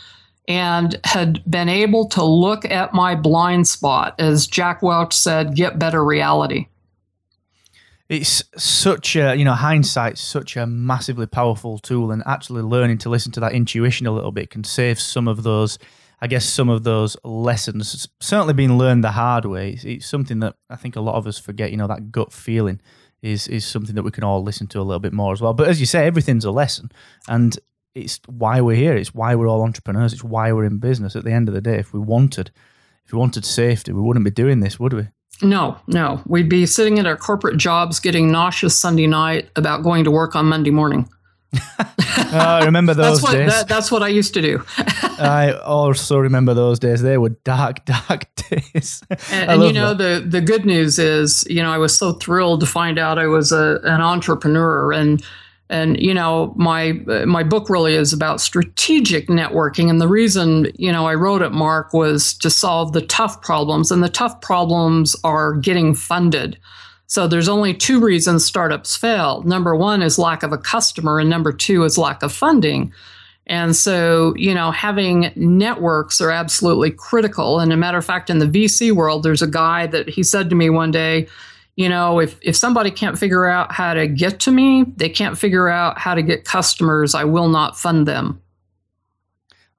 and 0.47 0.97
had 1.03 1.43
been 1.51 1.69
able 1.69 2.09
to 2.11 2.23
look 2.23 2.65
at 2.65 2.95
my 2.95 3.17
blind 3.17 3.67
spot, 3.67 4.15
as 4.21 4.47
Jack 4.47 4.81
Welch 4.81 5.13
said, 5.13 5.57
get 5.57 5.81
better 5.81 6.05
reality. 6.05 6.69
It's 8.09 8.43
such 8.57 9.17
a, 9.17 9.35
you 9.35 9.45
know, 9.45 9.53
hindsight's 9.53 10.23
such 10.23 10.57
a 10.57 10.67
massively 10.67 11.27
powerful 11.27 11.79
tool, 11.79 12.11
and 12.11 12.23
actually 12.27 12.63
learning 12.63 12.99
to 12.99 13.11
listen 13.11 13.33
to 13.33 13.41
that 13.41 13.53
intuition 13.53 14.07
a 14.07 14.13
little 14.13 14.33
bit 14.33 14.51
can 14.51 14.65
save 14.65 14.99
some 14.99 15.29
of 15.29 15.43
those 15.43 15.79
I 16.21 16.27
guess 16.27 16.45
some 16.45 16.69
of 16.69 16.83
those 16.83 17.17
lessons 17.23 17.95
it's 17.95 18.09
certainly 18.21 18.55
being 18.55 18.77
learned 18.77 19.05
the 19.05 19.13
hard 19.13 19.45
way. 19.45 19.71
It's, 19.71 19.85
it's, 19.85 20.07
something 20.07 20.41
that 20.41 20.57
I 20.69 20.77
think 20.77 20.97
a 20.97 21.01
lot 21.01 21.15
of 21.15 21.27
us 21.27 21.39
forget. 21.39 21.71
You 21.71 21.77
know, 21.77 21.87
that 21.87 22.11
gut 22.11 22.33
feeling 22.33 22.81
is 23.23 23.47
is 23.49 23.65
something 23.65 23.95
that 23.95 24.03
we 24.03 24.11
can 24.11 24.25
all 24.25 24.43
listen 24.43 24.67
to 24.69 24.81
a 24.81 24.83
little 24.83 25.01
bit 25.01 25.13
more 25.13 25.33
as 25.33 25.41
well. 25.41 25.55
But 25.55 25.69
as 25.69 25.81
you 25.81 25.87
say, 25.87 26.07
everything's 26.07 26.45
a 26.45 26.51
lesson, 26.51 26.91
and 27.29 27.57
it's 27.95 28.21
why 28.27 28.61
we're 28.61 28.77
here. 28.77 28.97
It's 28.97 29.15
why 29.15 29.35
we're 29.35 29.49
all 29.49 29.63
entrepreneurs. 29.63 30.13
It's 30.13 30.25
why 30.25 30.53
we're 30.53 30.65
in 30.65 30.79
business. 30.79 31.15
At 31.15 31.25
the 31.25 31.33
end 31.33 31.49
of 31.49 31.55
the 31.55 31.61
day, 31.61 31.79
if 31.79 31.93
we 31.93 32.01
wanted, 32.01 32.51
if 33.05 33.13
we 33.13 33.19
wanted 33.19 33.45
safety, 33.45 33.93
we 33.93 34.03
wouldn't 34.03 34.25
be 34.25 34.31
doing 34.31 34.61
this, 34.61 34.81
would 34.81 34.93
we? 34.93 35.09
No, 35.43 35.79
no. 35.87 36.21
We'd 36.27 36.49
be 36.49 36.67
sitting 36.67 36.99
at 36.99 37.07
our 37.07 37.17
corporate 37.17 37.59
jobs, 37.59 38.01
getting 38.01 38.31
nauseous 38.33 38.79
Sunday 38.79 39.07
night 39.07 39.51
about 39.57 39.83
going 39.83 40.05
to 40.05 40.11
work 40.11 40.35
on 40.35 40.47
Monday 40.47 40.71
morning. 40.71 41.09
I 41.53 41.61
ah, 42.33 42.61
remember 42.65 42.93
those 42.93 43.21
that's 43.21 43.23
what, 43.23 43.33
days. 43.33 43.51
That, 43.51 43.69
that's 43.69 43.91
what 43.91 44.03
I 44.03 44.09
used 44.09 44.35
to 44.35 44.43
do. 44.43 44.63
I 45.19 45.53
also 45.65 46.19
remember 46.19 46.53
those 46.53 46.79
days. 46.79 47.01
They 47.01 47.17
were 47.17 47.31
dark, 47.31 47.85
dark 48.09 48.27
days. 48.37 49.03
And, 49.31 49.51
and 49.51 49.63
you 49.63 49.73
know, 49.73 49.95
that. 49.95 50.25
the 50.25 50.29
the 50.29 50.41
good 50.41 50.67
news 50.67 50.99
is, 50.99 51.47
you 51.49 51.63
know, 51.63 51.73
I 51.73 51.79
was 51.79 51.97
so 51.97 52.13
thrilled 52.13 52.61
to 52.61 52.67
find 52.67 52.99
out 52.99 53.19
I 53.19 53.27
was 53.27 53.53
a, 53.53 53.81
an 53.85 54.03
entrepreneur, 54.03 54.93
and 54.93 55.25
and 55.71 56.01
you 56.01 56.15
know, 56.15 56.55
my 56.57 57.01
uh, 57.09 57.27
my 57.27 57.43
book 57.43 57.69
really 57.69 57.95
is 57.95 58.13
about 58.13 58.41
strategic 58.41 59.29
networking. 59.29 59.91
And 59.91 60.01
the 60.01 60.09
reason, 60.09 60.71
you 60.77 60.91
know, 60.91 61.07
I 61.07 61.15
wrote 61.15 61.43
it, 61.43 61.53
Mark, 61.53 61.93
was 61.93 62.35
to 62.35 62.51
solve 62.51 62.93
the 62.93 63.03
tough 63.03 63.43
problems, 63.43 63.91
and 63.91 64.03
the 64.03 64.09
tough 64.09 64.41
problems 64.41 65.15
are 65.25 65.55
getting 65.55 65.95
funded. 65.95 66.59
So 67.07 67.27
there's 67.27 67.49
only 67.49 67.73
two 67.73 68.01
reasons 68.01 68.45
startups 68.45 68.97
fail. 68.97 69.43
Number 69.43 69.75
one 69.75 70.03
is 70.03 70.19
lack 70.19 70.43
of 70.43 70.53
a 70.53 70.59
customer, 70.59 71.19
and 71.19 71.31
number 71.31 71.53
two 71.53 71.85
is 71.85 71.97
lack 71.97 72.23
of 72.23 72.33
funding. 72.33 72.93
And 73.47 73.75
so, 73.75 74.35
you 74.37 74.55
know, 74.55 74.71
having 74.71 75.33
networks 75.35 76.21
are 76.21 76.31
absolutely 76.31 76.91
critical. 76.91 77.61
And 77.61 77.73
a 77.73 77.79
matter 77.79 77.97
of 77.97 78.05
fact, 78.05 78.29
in 78.29 78.41
the 78.41 78.47
VC 78.47 78.93
world, 78.93 79.23
there's 79.23 79.41
a 79.41 79.47
guy 79.47 79.87
that 79.87 80.09
he 80.09 80.23
said 80.23 80.51
to 80.51 80.57
me 80.57 80.69
one 80.69 80.91
day, 80.91 81.27
you 81.79 81.89
know, 81.89 82.19
if, 82.19 82.37
if 82.43 82.57
somebody 82.57 82.91
can't 82.91 83.17
figure 83.17 83.47
out 83.47 83.71
how 83.71 83.95
to 83.95 84.09
get 84.09 84.41
to 84.41 84.51
me, 84.51 84.85
they 84.97 85.09
can't 85.09 85.39
figure 85.39 85.69
out 85.69 85.97
how 85.97 86.13
to 86.13 86.23
get 86.23 86.45
customers, 86.45 87.15
I 87.15 87.23
will 87.23 87.49
not 87.49 87.79
fund 87.79 88.05
them. 88.05 88.43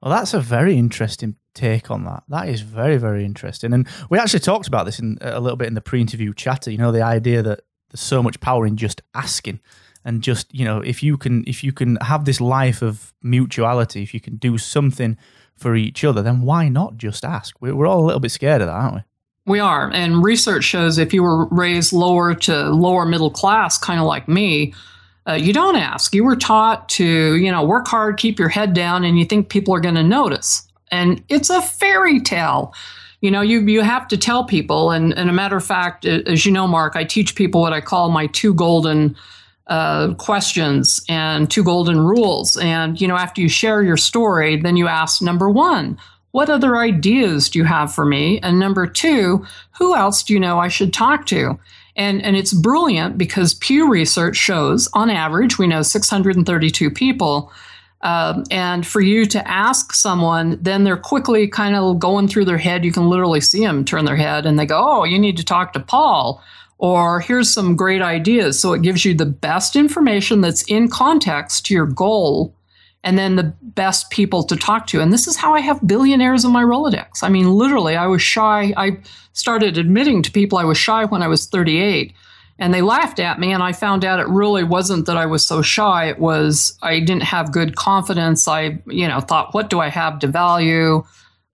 Well, 0.00 0.10
that's 0.10 0.32
a 0.32 0.40
very 0.40 0.78
interesting 0.78 1.36
take 1.52 1.90
on 1.90 2.06
that. 2.06 2.22
That 2.28 2.48
is 2.48 2.62
very, 2.62 2.96
very 2.96 3.22
interesting. 3.26 3.74
And 3.74 3.86
we 4.08 4.18
actually 4.18 4.40
talked 4.40 4.66
about 4.66 4.86
this 4.86 4.98
in 4.98 5.18
a 5.20 5.40
little 5.40 5.58
bit 5.58 5.68
in 5.68 5.74
the 5.74 5.82
pre-interview 5.82 6.32
chatter. 6.32 6.70
You 6.70 6.78
know, 6.78 6.90
the 6.90 7.02
idea 7.02 7.42
that 7.42 7.60
there's 7.90 8.00
so 8.00 8.22
much 8.22 8.40
power 8.40 8.66
in 8.66 8.78
just 8.78 9.02
asking, 9.14 9.60
and 10.02 10.22
just 10.22 10.54
you 10.54 10.64
know, 10.64 10.80
if 10.80 11.02
you 11.02 11.18
can, 11.18 11.44
if 11.46 11.62
you 11.62 11.70
can 11.70 11.96
have 11.96 12.24
this 12.24 12.40
life 12.40 12.80
of 12.80 13.12
mutuality, 13.22 14.02
if 14.02 14.14
you 14.14 14.20
can 14.20 14.36
do 14.36 14.56
something 14.56 15.18
for 15.54 15.76
each 15.76 16.02
other, 16.02 16.22
then 16.22 16.40
why 16.40 16.70
not 16.70 16.96
just 16.96 17.26
ask? 17.26 17.60
We're 17.60 17.86
all 17.86 18.02
a 18.02 18.06
little 18.06 18.20
bit 18.20 18.30
scared 18.30 18.62
of 18.62 18.68
that, 18.68 18.72
aren't 18.72 18.94
we? 18.94 19.02
We 19.50 19.60
are, 19.60 19.90
and 19.92 20.24
research 20.24 20.64
shows 20.64 20.96
if 20.96 21.12
you 21.12 21.22
were 21.22 21.46
raised 21.46 21.92
lower 21.92 22.34
to 22.34 22.70
lower 22.70 23.04
middle 23.04 23.30
class, 23.30 23.76
kind 23.76 24.00
of 24.00 24.06
like 24.06 24.28
me. 24.28 24.72
Uh, 25.28 25.34
you 25.34 25.52
don't 25.52 25.76
ask. 25.76 26.14
You 26.14 26.24
were 26.24 26.36
taught 26.36 26.88
to, 26.90 27.36
you 27.36 27.52
know, 27.52 27.62
work 27.62 27.86
hard, 27.86 28.16
keep 28.16 28.38
your 28.38 28.48
head 28.48 28.72
down, 28.72 29.04
and 29.04 29.18
you 29.18 29.26
think 29.26 29.50
people 29.50 29.74
are 29.74 29.80
going 29.80 29.96
to 29.96 30.02
notice 30.02 30.66
and 30.90 31.22
it's 31.28 31.50
a 31.50 31.62
fairy 31.62 32.20
tale 32.20 32.74
you 33.20 33.30
know 33.30 33.40
you 33.40 33.60
you 33.60 33.82
have 33.82 34.08
to 34.08 34.16
tell 34.16 34.44
people 34.44 34.90
and, 34.90 35.16
and 35.16 35.30
a 35.30 35.32
matter 35.32 35.56
of 35.56 35.64
fact 35.64 36.04
as 36.04 36.44
you 36.44 36.52
know 36.52 36.66
mark 36.66 36.96
i 36.96 37.04
teach 37.04 37.34
people 37.34 37.60
what 37.60 37.72
i 37.72 37.80
call 37.80 38.10
my 38.10 38.26
two 38.28 38.52
golden 38.54 39.16
uh, 39.70 40.12
questions 40.14 41.00
and 41.08 41.48
two 41.48 41.62
golden 41.62 42.00
rules. 42.00 42.56
And, 42.56 43.00
you 43.00 43.06
know, 43.06 43.14
after 43.14 43.40
you 43.40 43.48
share 43.48 43.84
your 43.84 43.96
story, 43.96 44.56
then 44.56 44.76
you 44.76 44.88
ask 44.88 45.22
number 45.22 45.48
one, 45.48 45.96
what 46.32 46.50
other 46.50 46.76
ideas 46.76 47.50
do 47.50 47.58
you 47.58 47.64
have 47.64 47.92
for 47.92 48.04
me? 48.04 48.40
And 48.40 48.58
number 48.58 48.86
two, 48.86 49.46
who 49.78 49.96
else 49.96 50.22
do 50.22 50.32
you 50.32 50.40
know 50.40 50.58
I 50.58 50.68
should 50.68 50.92
talk 50.92 51.26
to? 51.26 51.58
And, 51.96 52.22
and 52.22 52.36
it's 52.36 52.52
brilliant 52.52 53.18
because 53.18 53.54
Pew 53.54 53.90
Research 53.90 54.36
shows, 54.36 54.88
on 54.92 55.10
average, 55.10 55.58
we 55.58 55.66
know 55.66 55.82
632 55.82 56.90
people. 56.90 57.52
Um, 58.02 58.44
and 58.50 58.86
for 58.86 59.00
you 59.00 59.26
to 59.26 59.46
ask 59.46 59.92
someone, 59.92 60.58
then 60.62 60.84
they're 60.84 60.96
quickly 60.96 61.48
kind 61.48 61.76
of 61.76 61.98
going 61.98 62.28
through 62.28 62.46
their 62.46 62.58
head. 62.58 62.84
You 62.84 62.92
can 62.92 63.08
literally 63.08 63.40
see 63.40 63.60
them 63.60 63.84
turn 63.84 64.04
their 64.04 64.16
head 64.16 64.46
and 64.46 64.58
they 64.58 64.66
go, 64.66 64.78
Oh, 64.82 65.04
you 65.04 65.18
need 65.18 65.36
to 65.36 65.44
talk 65.44 65.72
to 65.74 65.80
Paul 65.80 66.42
or 66.80 67.20
here's 67.20 67.52
some 67.52 67.76
great 67.76 68.00
ideas. 68.00 68.58
So 68.58 68.72
it 68.72 68.80
gives 68.80 69.04
you 69.04 69.12
the 69.12 69.26
best 69.26 69.76
information 69.76 70.40
that's 70.40 70.62
in 70.62 70.88
context 70.88 71.66
to 71.66 71.74
your 71.74 71.86
goal 71.86 72.54
and 73.02 73.18
then 73.18 73.36
the 73.36 73.54
best 73.62 74.10
people 74.10 74.42
to 74.44 74.56
talk 74.56 74.86
to. 74.88 75.00
And 75.00 75.12
this 75.12 75.26
is 75.26 75.36
how 75.36 75.54
I 75.54 75.60
have 75.60 75.86
billionaires 75.86 76.44
in 76.44 76.52
my 76.52 76.62
Rolodex. 76.62 77.22
I 77.22 77.28
mean, 77.28 77.50
literally, 77.50 77.96
I 77.96 78.06
was 78.06 78.20
shy. 78.20 78.74
I 78.76 78.98
started 79.32 79.78
admitting 79.78 80.22
to 80.22 80.30
people 80.30 80.58
I 80.58 80.64
was 80.64 80.78
shy 80.78 81.04
when 81.06 81.22
I 81.22 81.28
was 81.28 81.46
38. 81.46 82.12
And 82.58 82.74
they 82.74 82.82
laughed 82.82 83.18
at 83.18 83.40
me, 83.40 83.52
and 83.52 83.62
I 83.62 83.72
found 83.72 84.04
out 84.04 84.20
it 84.20 84.28
really 84.28 84.64
wasn't 84.64 85.06
that 85.06 85.16
I 85.16 85.24
was 85.24 85.46
so 85.46 85.62
shy. 85.62 86.10
It 86.10 86.18
was 86.18 86.76
I 86.82 87.00
didn't 87.00 87.22
have 87.22 87.52
good 87.52 87.74
confidence. 87.74 88.46
I, 88.46 88.78
you 88.86 89.08
know, 89.08 89.20
thought, 89.20 89.54
what 89.54 89.70
do 89.70 89.80
I 89.80 89.88
have 89.88 90.18
to 90.20 90.26
value? 90.26 91.04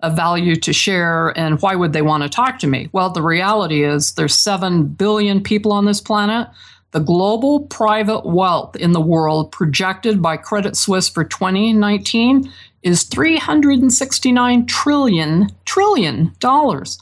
a 0.01 0.11
value 0.11 0.55
to 0.57 0.73
share 0.73 1.37
and 1.39 1.61
why 1.63 1.75
would 1.75 1.93
they 1.93 2.03
want 2.03 2.23
to 2.23 2.29
talk 2.29 2.59
to 2.59 2.67
me? 2.67 2.89
Well, 2.93 3.11
the 3.11 3.23
reality 3.23 3.83
is 3.83 4.13
there's 4.13 4.37
7 4.37 4.85
billion 4.89 5.43
people 5.43 5.73
on 5.73 5.87
this 5.87 6.03
planet. 6.03 6.49
The 6.93 7.01
global 7.01 7.61
private 7.61 8.25
wealth 8.25 8.77
in 8.77 8.93
the 8.93 9.01
world 9.01 9.53
projected 9.53 10.23
by 10.23 10.37
Credit 10.37 10.77
Suisse 10.77 11.09
for 11.09 11.25
2019 11.25 12.51
is 12.83 13.03
369 13.03 14.67
trillion 14.67 15.49
trillion 15.65 16.33
dollars. 16.39 16.99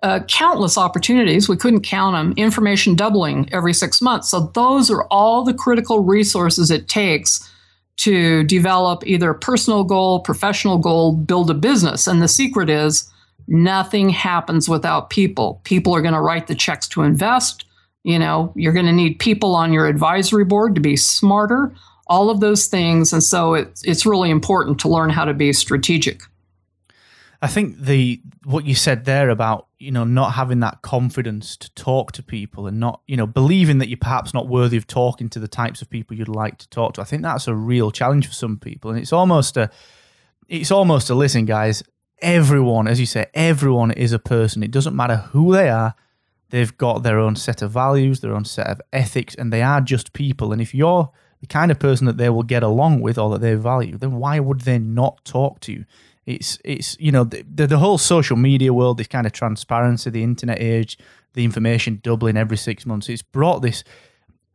Uh, 0.00 0.20
countless 0.28 0.78
opportunities. 0.78 1.48
We 1.48 1.56
couldn't 1.56 1.80
count 1.80 2.14
them. 2.14 2.32
Information 2.36 2.94
doubling 2.94 3.48
every 3.52 3.74
six 3.74 4.00
months. 4.00 4.30
So 4.30 4.52
those 4.54 4.92
are 4.92 5.04
all 5.10 5.42
the 5.42 5.52
critical 5.52 6.04
resources 6.04 6.70
it 6.70 6.88
takes 6.88 7.50
to 7.98 8.44
develop 8.44 9.04
either 9.06 9.30
a 9.30 9.38
personal 9.38 9.82
goal, 9.82 10.20
professional 10.20 10.78
goal, 10.78 11.12
build 11.12 11.50
a 11.50 11.54
business. 11.54 12.06
And 12.06 12.22
the 12.22 12.28
secret 12.28 12.70
is 12.70 13.10
nothing 13.48 14.08
happens 14.08 14.68
without 14.68 15.10
people. 15.10 15.60
People 15.64 15.94
are 15.96 16.02
going 16.02 16.14
to 16.14 16.20
write 16.20 16.46
the 16.46 16.54
checks 16.54 16.86
to 16.88 17.02
invest. 17.02 17.64
You 18.04 18.18
know, 18.18 18.52
you're 18.54 18.72
going 18.72 18.86
to 18.86 18.92
need 18.92 19.18
people 19.18 19.54
on 19.54 19.72
your 19.72 19.86
advisory 19.86 20.44
board 20.44 20.74
to 20.76 20.80
be 20.80 20.96
smarter, 20.96 21.74
all 22.06 22.30
of 22.30 22.40
those 22.40 22.66
things. 22.66 23.12
And 23.12 23.22
so 23.22 23.54
it's, 23.54 23.84
it's 23.84 24.06
really 24.06 24.30
important 24.30 24.78
to 24.80 24.88
learn 24.88 25.10
how 25.10 25.24
to 25.24 25.34
be 25.34 25.52
strategic. 25.52 26.22
I 27.40 27.46
think 27.46 27.78
the 27.78 28.20
what 28.44 28.64
you 28.64 28.74
said 28.74 29.04
there 29.04 29.30
about 29.30 29.68
you 29.78 29.92
know 29.92 30.04
not 30.04 30.32
having 30.32 30.60
that 30.60 30.82
confidence 30.82 31.56
to 31.58 31.72
talk 31.74 32.10
to 32.12 32.22
people 32.22 32.66
and 32.66 32.80
not 32.80 33.00
you 33.06 33.16
know 33.16 33.26
believing 33.28 33.78
that 33.78 33.88
you're 33.88 33.96
perhaps 33.96 34.34
not 34.34 34.48
worthy 34.48 34.76
of 34.76 34.88
talking 34.88 35.28
to 35.28 35.38
the 35.38 35.46
types 35.46 35.80
of 35.80 35.88
people 35.88 36.16
you'd 36.16 36.28
like 36.28 36.58
to 36.58 36.68
talk 36.68 36.94
to. 36.94 37.00
I 37.00 37.04
think 37.04 37.22
that's 37.22 37.46
a 37.46 37.54
real 37.54 37.92
challenge 37.92 38.26
for 38.26 38.32
some 38.32 38.58
people, 38.58 38.90
and 38.90 38.98
it's 38.98 39.12
almost 39.12 39.56
a 39.56 39.70
it's 40.48 40.72
almost 40.72 41.10
a 41.10 41.14
listen, 41.14 41.44
guys. 41.44 41.82
Everyone, 42.20 42.88
as 42.88 42.98
you 42.98 43.06
say, 43.06 43.26
everyone 43.34 43.92
is 43.92 44.12
a 44.12 44.18
person. 44.18 44.64
It 44.64 44.72
doesn't 44.72 44.96
matter 44.96 45.16
who 45.16 45.52
they 45.52 45.68
are. 45.68 45.94
They've 46.50 46.76
got 46.76 47.02
their 47.02 47.18
own 47.18 47.36
set 47.36 47.60
of 47.62 47.70
values, 47.70 48.20
their 48.20 48.34
own 48.34 48.44
set 48.44 48.68
of 48.68 48.80
ethics, 48.92 49.34
and 49.34 49.52
they 49.52 49.62
are 49.62 49.80
just 49.80 50.12
people. 50.12 50.52
And 50.52 50.62
if 50.62 50.74
you're 50.74 51.10
the 51.40 51.46
kind 51.46 51.70
of 51.70 51.78
person 51.78 52.06
that 52.06 52.16
they 52.16 52.30
will 52.30 52.42
get 52.42 52.62
along 52.62 53.00
with 53.00 53.18
or 53.18 53.30
that 53.30 53.40
they 53.40 53.54
value, 53.54 53.98
then 53.98 54.16
why 54.16 54.40
would 54.40 54.62
they 54.62 54.78
not 54.78 55.24
talk 55.24 55.60
to 55.60 55.72
you? 55.72 55.84
It's 56.26 56.58
it's 56.64 56.96
you 57.00 57.10
know 57.10 57.24
the, 57.24 57.42
the, 57.42 57.66
the 57.66 57.78
whole 57.78 57.98
social 57.98 58.36
media 58.36 58.72
world, 58.72 58.98
this 58.98 59.06
kind 59.06 59.26
of 59.26 59.32
transparency, 59.32 60.10
the 60.10 60.22
internet 60.22 60.60
age, 60.60 60.98
the 61.34 61.44
information 61.44 62.00
doubling 62.02 62.36
every 62.36 62.56
six 62.56 62.84
months. 62.84 63.08
It's 63.08 63.22
brought 63.22 63.60
this, 63.60 63.84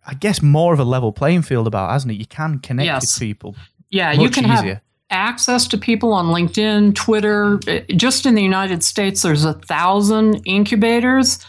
I 0.05 0.13
guess, 0.13 0.41
more 0.41 0.73
of 0.73 0.79
a 0.79 0.83
level 0.83 1.11
playing 1.11 1.43
field 1.43 1.65
about, 1.65 1.91
hasn't 1.91 2.11
it? 2.11 2.15
You 2.15 2.27
can 2.27 2.59
connect 2.59 2.85
yes. 2.85 3.01
with 3.01 3.19
people. 3.19 3.55
Yeah, 3.89 4.11
you 4.11 4.29
can 4.29 4.45
easier. 4.45 4.73
have 4.73 4.81
access 5.09 5.67
to 5.67 5.77
people 5.77 6.13
on 6.13 6.27
LinkedIn, 6.27 6.95
Twitter. 6.95 7.59
Just 7.95 8.25
in 8.25 8.35
the 8.35 8.43
United 8.43 8.83
States, 8.83 9.21
there's 9.21 9.45
a 9.45 9.53
thousand 9.53 10.41
incubators. 10.45 11.39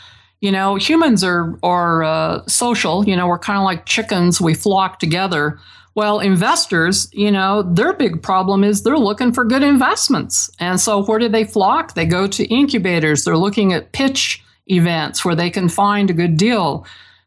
You 0.45 0.53
know, 0.53 0.75
humans 0.75 1.25
are 1.25 1.59
are 1.63 2.05
uh, 2.05 2.47
social. 2.47 3.09
You 3.09 3.17
know, 3.17 3.27
we're 3.27 3.39
kind 3.39 3.57
of 3.57 3.65
like 3.65 3.87
chickens. 3.87 4.43
We 4.43 4.53
flock 4.53 4.99
together. 4.99 5.59
Well, 5.95 6.21
investors, 6.21 7.09
you 7.15 7.31
know, 7.31 7.63
their 7.63 7.95
big 7.95 8.23
problem 8.23 8.63
is 8.63 8.83
they're 8.83 8.99
looking 8.99 9.33
for 9.33 9.47
good 9.47 9.63
investments. 9.63 10.51
And 10.61 10.79
so 10.79 11.03
where 11.03 11.19
do 11.19 11.31
they 11.31 11.45
flock? 11.45 11.95
They 11.95 12.05
go 12.05 12.27
to 12.27 12.45
incubators. 12.45 13.25
They're 13.25 13.39
looking 13.39 13.73
at 13.73 13.93
pitch 13.93 14.45
events 14.67 15.25
where 15.25 15.35
they 15.35 15.49
can 15.49 15.71
find 15.71 16.11
a 16.11 16.13
good 16.13 16.37
deal. 16.37 16.85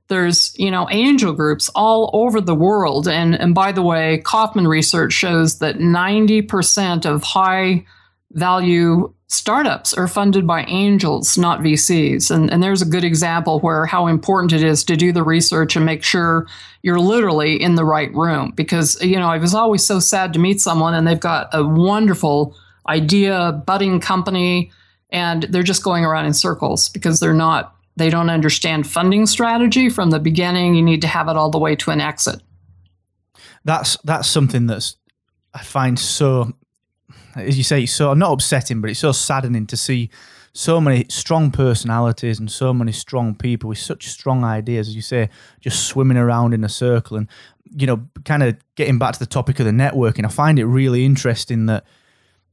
There's, 0.09 0.53
you 0.59 0.69
know, 0.69 0.87
angel 0.91 1.33
groups 1.33 1.71
all 1.73 2.11
over 2.13 2.39
the 2.39 2.53
world. 2.53 3.07
And, 3.07 3.33
and 3.33 3.55
by 3.55 3.71
the 3.71 3.81
way, 3.81 4.21
Kauffman 4.25 4.67
research 4.67 5.13
shows 5.13 5.57
that 5.57 5.77
90% 5.77 7.07
of 7.07 7.23
high 7.23 7.83
value 8.33 9.11
startups 9.27 9.93
are 9.93 10.07
funded 10.07 10.47
by 10.47 10.63
angels, 10.63 11.37
not 11.37 11.59
VCs. 11.59 12.31
And, 12.31 12.51
and 12.51 12.63
there's 12.63 12.81
a 12.81 12.85
good 12.85 13.03
example 13.03 13.59
where 13.59 13.85
how 13.85 14.07
important 14.07 14.53
it 14.53 14.63
is 14.63 14.83
to 14.85 14.95
do 14.95 15.11
the 15.11 15.23
research 15.23 15.75
and 15.75 15.85
make 15.85 16.03
sure 16.03 16.47
you're 16.81 16.99
literally 16.99 17.61
in 17.61 17.75
the 17.75 17.83
right 17.83 18.13
room. 18.13 18.51
Because, 18.55 19.01
you 19.01 19.17
know, 19.17 19.27
I 19.27 19.37
was 19.37 19.53
always 19.53 19.85
so 19.85 19.99
sad 19.99 20.33
to 20.33 20.39
meet 20.39 20.61
someone 20.61 20.93
and 20.93 21.05
they've 21.05 21.19
got 21.19 21.49
a 21.53 21.63
wonderful 21.63 22.55
idea, 22.87 23.51
budding 23.65 23.99
company, 23.99 24.71
and 25.09 25.43
they're 25.43 25.63
just 25.63 25.83
going 25.83 26.05
around 26.05 26.25
in 26.25 26.33
circles 26.33 26.87
because 26.89 27.19
they're 27.19 27.33
not, 27.33 27.75
they 27.97 28.09
don't 28.09 28.29
understand 28.29 28.87
funding 28.87 29.25
strategy 29.25 29.89
from 29.89 30.09
the 30.09 30.19
beginning. 30.19 30.75
You 30.75 30.81
need 30.81 31.01
to 31.01 31.07
have 31.07 31.27
it 31.27 31.35
all 31.35 31.49
the 31.49 31.59
way 31.59 31.75
to 31.75 31.91
an 31.91 31.99
exit. 31.99 32.41
That's 33.65 33.97
that's 34.05 34.29
something 34.29 34.67
that's 34.67 34.95
I 35.53 35.61
find 35.61 35.99
so 35.99 36.53
as 37.39 37.57
you 37.57 37.63
say, 37.63 37.83
it's 37.83 37.93
so 37.93 38.13
not 38.13 38.33
upsetting, 38.33 38.81
but 38.81 38.89
it's 38.89 38.99
so 38.99 39.11
saddening 39.11 39.67
to 39.67 39.77
see 39.77 40.09
so 40.53 40.81
many 40.81 41.05
strong 41.09 41.51
personalities 41.51 42.39
and 42.39 42.51
so 42.51 42.73
many 42.73 42.91
strong 42.91 43.35
people 43.35 43.69
with 43.69 43.77
such 43.77 44.07
strong 44.07 44.43
ideas, 44.43 44.87
as 44.87 44.95
you 44.95 45.01
say, 45.01 45.29
just 45.59 45.87
swimming 45.87 46.17
around 46.17 46.53
in 46.53 46.63
a 46.63 46.69
circle. 46.69 47.17
And, 47.17 47.27
you 47.75 47.85
know, 47.85 48.07
kind 48.25 48.41
of 48.41 48.57
getting 48.75 48.97
back 48.97 49.13
to 49.13 49.19
the 49.19 49.27
topic 49.27 49.59
of 49.59 49.65
the 49.65 49.71
networking, 49.71 50.25
I 50.25 50.29
find 50.29 50.57
it 50.57 50.65
really 50.65 51.05
interesting 51.05 51.67
that 51.67 51.85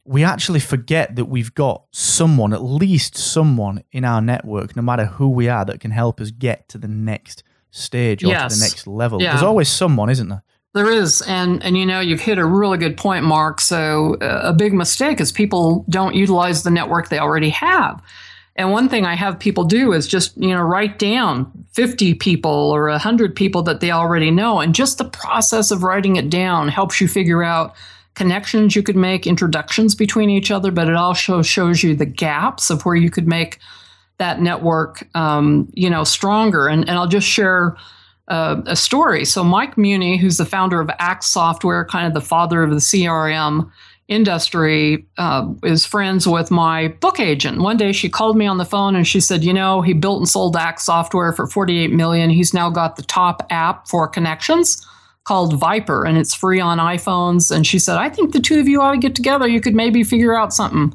we 0.05 0.23
actually 0.23 0.61
forget 0.61 1.17
that 1.17 1.25
we've 1.25 1.55
got 1.55 1.85
someone, 1.93 2.53
at 2.53 2.63
least 2.63 3.17
someone 3.17 3.83
in 3.91 4.05
our 4.05 4.21
network, 4.21 4.77
no 4.77 4.83
matter 4.83 5.07
who 5.07 5.31
we 5.31 5.49
are, 5.49 5.65
that 5.65 5.81
can 5.81 5.91
help 5.91 6.21
us 6.21 6.31
get 6.31 6.69
to 6.69 6.79
the 6.79 6.89
next 6.89 7.43
stage 7.71 8.23
or 8.23 8.29
yes. 8.29 8.53
to 8.53 8.59
the 8.59 8.65
next 8.65 8.87
level. 8.87 9.23
Yeah. 9.23 9.31
There's 9.33 9.43
always 9.43 9.71
someone, 9.71 10.11
isn't 10.11 10.29
there? 10.29 10.43
There 10.75 10.91
is, 10.91 11.23
and 11.23 11.63
and 11.63 11.79
you 11.79 11.87
know 11.87 12.01
you've 12.01 12.21
hit 12.21 12.37
a 12.37 12.45
really 12.45 12.79
good 12.79 12.97
point, 12.97 13.25
Mark. 13.25 13.61
So 13.61 14.17
uh, 14.21 14.41
a 14.43 14.53
big 14.53 14.75
mistake 14.75 15.21
is 15.21 15.31
people 15.31 15.85
don't 15.89 16.17
utilize 16.17 16.65
the 16.65 16.71
network 16.71 17.09
they 17.09 17.21
already 17.21 17.51
have. 17.51 18.03
And 18.57 18.73
one 18.73 18.89
thing 18.89 19.07
I 19.07 19.15
have 19.15 19.39
people 19.39 19.65
do 19.65 19.93
is 19.93 20.09
just 20.09 20.37
you 20.37 20.49
know 20.49 20.63
write 20.63 20.99
down 20.99 21.49
50 21.75 22.15
people 22.15 22.51
or 22.51 22.89
100 22.89 23.37
people 23.37 23.63
that 23.63 23.79
they 23.79 23.93
already 23.93 24.33
know, 24.33 24.59
and 24.59 24.75
just 24.75 24.99
the 24.99 25.05
process 25.05 25.71
of 25.71 25.85
writing 25.85 26.17
it 26.17 26.29
down 26.29 26.67
helps 26.69 27.01
you 27.01 27.07
figure 27.07 27.45
out 27.45 27.77
connections 28.15 28.75
you 28.75 28.83
could 28.83 28.97
make, 28.97 29.29
introductions 29.29 29.95
between 29.95 30.29
each 30.29 30.51
other, 30.51 30.73
but 30.73 30.89
it 30.89 30.97
also 30.97 31.41
shows 31.41 31.85
you 31.85 31.95
the 31.95 32.05
gaps 32.05 32.69
of 32.69 32.85
where 32.85 32.97
you 32.97 33.11
could 33.11 33.29
make 33.29 33.61
that 34.19 34.41
network 34.41 35.07
um, 35.17 35.69
you 35.73 35.89
know 35.89 36.03
stronger. 36.03 36.67
And 36.67 36.89
and 36.89 36.99
I'll 36.99 37.07
just 37.07 37.29
share 37.29 37.77
uh, 38.29 38.63
a 38.67 38.77
story. 38.77 39.25
So 39.25 39.45
Mike 39.45 39.77
Muhney, 39.77 40.19
who's 40.19 40.39
the 40.39 40.47
founder 40.47 40.81
of 40.81 40.91
ACT! 40.99 41.25
Software, 41.25 41.85
kind 41.85 42.07
of 42.07 42.15
the 42.15 42.27
father 42.27 42.63
of 42.63 42.71
the 42.71 42.77
CRM 42.77 43.71
industry, 44.09 45.07
uh, 45.19 45.47
is 45.63 45.85
friends 45.85 46.27
with 46.27 46.51
my 46.51 46.89
book 46.89 47.21
agent. 47.21 47.61
One 47.61 47.77
day 47.77 47.93
she 47.93 48.09
called 48.09 48.37
me 48.37 48.47
on 48.47 48.59
the 48.59 48.65
phone 48.65 48.97
and 48.97 49.07
she 49.07 49.21
said, 49.21 49.45
"You 49.45 49.53
know, 49.53 49.83
he 49.83 49.93
built 49.93 50.21
and 50.21 50.29
sold 50.29 50.57
ACT! 50.57 50.81
Software 50.81 51.33
for 51.33 51.47
48 51.47 51.93
million. 51.93 52.31
He's 52.31 52.55
now 52.55 52.71
got 52.71 52.97
the 52.97 53.03
top 53.03 53.47
app 53.51 53.89
for 53.89 54.09
connections." 54.09 54.87
Called 55.25 55.59
Viper, 55.59 56.05
and 56.05 56.19
it's 56.19 56.35
free 56.35 56.61
on 56.61 56.77
iPhones. 56.77 57.51
And 57.51 57.67
she 57.67 57.79
said, 57.79 57.97
I 57.97 58.11
think 58.11 58.35
the 58.35 58.41
two 58.41 58.61
of 58.61 58.69
you 58.69 58.83
ought 58.83 58.93
to 58.93 58.99
get 58.99 59.15
together. 59.15 59.49
You 59.49 59.59
could 59.59 59.75
maybe 59.75 60.05
figure 60.05 60.37
out 60.37 60.53
something. 60.53 60.95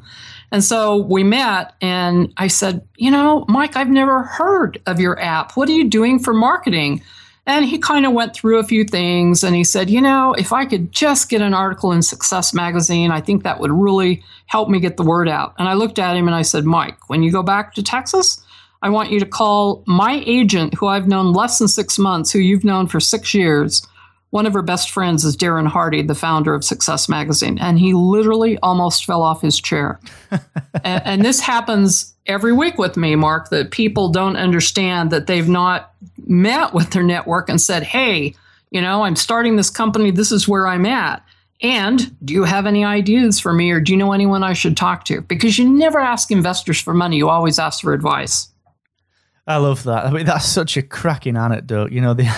And 0.52 0.62
so 0.62 0.98
we 0.98 1.24
met, 1.24 1.74
and 1.80 2.32
I 2.36 2.46
said, 2.46 2.86
You 2.96 3.10
know, 3.10 3.44
Mike, 3.48 3.74
I've 3.74 3.90
never 3.90 4.22
heard 4.22 4.80
of 4.86 5.00
your 5.00 5.20
app. 5.20 5.56
What 5.56 5.68
are 5.68 5.72
you 5.72 5.88
doing 5.88 6.20
for 6.20 6.32
marketing? 6.32 7.02
And 7.46 7.64
he 7.64 7.78
kind 7.78 8.06
of 8.06 8.12
went 8.12 8.34
through 8.34 8.58
a 8.58 8.64
few 8.64 8.84
things 8.84 9.42
and 9.42 9.56
he 9.56 9.64
said, 9.64 9.90
you 9.90 10.00
know, 10.00 10.34
if 10.34 10.52
I 10.52 10.66
could 10.66 10.92
just 10.92 11.28
get 11.28 11.40
an 11.40 11.54
article 11.54 11.90
in 11.90 12.02
Success 12.02 12.52
Magazine, 12.54 13.10
I 13.10 13.20
think 13.20 13.42
that 13.42 13.58
would 13.60 13.72
really 13.72 14.22
help 14.46 14.68
me 14.68 14.78
get 14.78 14.96
the 14.96 15.02
word 15.02 15.28
out. 15.28 15.54
And 15.58 15.68
I 15.68 15.74
looked 15.74 15.98
at 15.98 16.16
him 16.16 16.26
and 16.26 16.34
I 16.34 16.42
said, 16.42 16.64
Mike, 16.64 17.08
when 17.08 17.22
you 17.22 17.32
go 17.32 17.42
back 17.42 17.74
to 17.74 17.82
Texas, 17.82 18.44
I 18.82 18.88
want 18.88 19.10
you 19.10 19.20
to 19.20 19.26
call 19.26 19.82
my 19.86 20.22
agent, 20.26 20.74
who 20.74 20.86
I've 20.86 21.08
known 21.08 21.32
less 21.32 21.58
than 21.58 21.68
six 21.68 21.98
months, 21.98 22.30
who 22.30 22.38
you've 22.38 22.64
known 22.64 22.86
for 22.86 23.00
six 23.00 23.34
years. 23.34 23.86
One 24.30 24.46
of 24.46 24.52
her 24.52 24.62
best 24.62 24.90
friends 24.90 25.24
is 25.24 25.36
Darren 25.36 25.66
Hardy, 25.66 26.02
the 26.02 26.14
founder 26.14 26.54
of 26.54 26.64
Success 26.64 27.08
Magazine, 27.08 27.58
and 27.58 27.78
he 27.78 27.92
literally 27.94 28.58
almost 28.58 29.04
fell 29.04 29.22
off 29.22 29.42
his 29.42 29.60
chair. 29.60 29.98
and, 30.30 31.02
and 31.04 31.24
this 31.24 31.40
happens 31.40 32.14
every 32.26 32.52
week 32.52 32.78
with 32.78 32.96
me, 32.96 33.16
Mark, 33.16 33.50
that 33.50 33.72
people 33.72 34.08
don't 34.08 34.36
understand 34.36 35.10
that 35.10 35.26
they've 35.26 35.48
not 35.48 35.92
met 36.26 36.72
with 36.72 36.90
their 36.90 37.02
network 37.02 37.48
and 37.48 37.60
said, 37.60 37.82
hey, 37.82 38.34
you 38.70 38.80
know, 38.80 39.02
I'm 39.02 39.16
starting 39.16 39.56
this 39.56 39.70
company, 39.70 40.12
this 40.12 40.30
is 40.30 40.46
where 40.46 40.68
I'm 40.68 40.86
at. 40.86 41.24
And 41.62 42.16
do 42.24 42.32
you 42.32 42.44
have 42.44 42.66
any 42.66 42.84
ideas 42.84 43.38
for 43.38 43.52
me 43.52 43.70
or 43.70 43.80
do 43.80 43.92
you 43.92 43.98
know 43.98 44.12
anyone 44.12 44.42
I 44.42 44.54
should 44.54 44.76
talk 44.76 45.04
to? 45.06 45.20
Because 45.22 45.58
you 45.58 45.68
never 45.68 45.98
ask 45.98 46.30
investors 46.30 46.80
for 46.80 46.94
money, 46.94 47.16
you 47.16 47.28
always 47.28 47.58
ask 47.58 47.82
for 47.82 47.92
advice. 47.92 48.48
I 49.46 49.56
love 49.56 49.82
that. 49.84 50.06
I 50.06 50.10
mean, 50.10 50.26
that's 50.26 50.46
such 50.46 50.76
a 50.76 50.82
cracking 50.82 51.36
anecdote. 51.36 51.90
You 51.90 52.00
know, 52.00 52.14
the, 52.14 52.30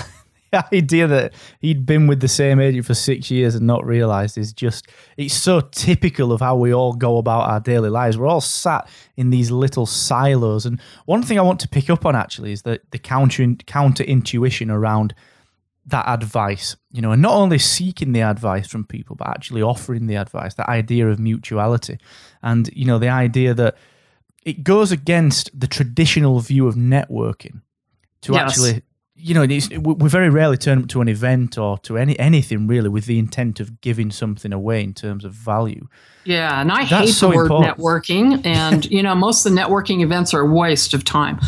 the 0.52 0.64
idea 0.72 1.06
that 1.08 1.34
he'd 1.60 1.84
been 1.84 2.06
with 2.06 2.20
the 2.20 2.28
same 2.28 2.60
agent 2.60 2.86
for 2.86 2.94
six 2.94 3.30
years 3.30 3.54
and 3.54 3.66
not 3.66 3.84
realized 3.84 4.38
is 4.38 4.52
just, 4.52 4.86
it's 5.16 5.34
so 5.34 5.60
typical 5.60 6.32
of 6.32 6.40
how 6.40 6.54
we 6.54 6.72
all 6.72 6.92
go 6.92 7.18
about 7.18 7.50
our 7.50 7.60
daily 7.60 7.90
lives. 7.90 8.16
We're 8.16 8.28
all 8.28 8.40
sat 8.40 8.88
in 9.16 9.30
these 9.30 9.50
little 9.50 9.86
silos. 9.86 10.66
And 10.66 10.80
one 11.06 11.22
thing 11.22 11.38
I 11.38 11.42
want 11.42 11.60
to 11.60 11.68
pick 11.68 11.90
up 11.90 12.06
on 12.06 12.14
actually 12.14 12.52
is 12.52 12.62
that 12.62 12.90
the 12.92 12.98
counter, 12.98 13.54
counter 13.66 14.04
intuition 14.04 14.70
around 14.70 15.14
that 15.86 16.04
advice, 16.06 16.76
you 16.92 17.02
know, 17.02 17.10
and 17.10 17.20
not 17.20 17.34
only 17.34 17.58
seeking 17.58 18.12
the 18.12 18.20
advice 18.20 18.68
from 18.68 18.84
people, 18.84 19.16
but 19.16 19.28
actually 19.28 19.62
offering 19.62 20.06
the 20.06 20.14
advice, 20.14 20.54
that 20.54 20.68
idea 20.68 21.08
of 21.08 21.18
mutuality. 21.18 21.98
And, 22.42 22.70
you 22.72 22.84
know, 22.84 22.98
the 22.98 23.08
idea 23.08 23.52
that 23.54 23.76
it 24.44 24.62
goes 24.62 24.92
against 24.92 25.58
the 25.58 25.66
traditional 25.66 26.38
view 26.40 26.68
of 26.68 26.76
networking 26.76 27.62
to 28.22 28.32
yes. 28.32 28.50
actually, 28.50 28.82
you 29.22 29.34
know, 29.34 29.46
we 29.78 30.08
very 30.08 30.30
rarely 30.30 30.56
turn 30.56 30.82
up 30.82 30.88
to 30.88 31.00
an 31.00 31.08
event 31.08 31.56
or 31.56 31.78
to 31.78 31.96
any 31.96 32.18
anything 32.18 32.66
really 32.66 32.88
with 32.88 33.06
the 33.06 33.18
intent 33.18 33.60
of 33.60 33.80
giving 33.80 34.10
something 34.10 34.52
away 34.52 34.82
in 34.82 34.94
terms 34.94 35.24
of 35.24 35.32
value. 35.32 35.86
Yeah, 36.24 36.60
and 36.60 36.70
I 36.72 36.84
That's 36.86 37.08
hate 37.08 37.14
so 37.14 37.30
the 37.30 37.36
word 37.36 37.42
important. 37.44 37.78
networking. 37.78 38.46
And, 38.46 38.84
you 38.90 39.02
know, 39.02 39.14
most 39.14 39.46
of 39.46 39.54
the 39.54 39.60
networking 39.60 40.02
events 40.02 40.34
are 40.34 40.40
a 40.40 40.46
waste 40.46 40.92
of 40.94 41.04
time 41.04 41.40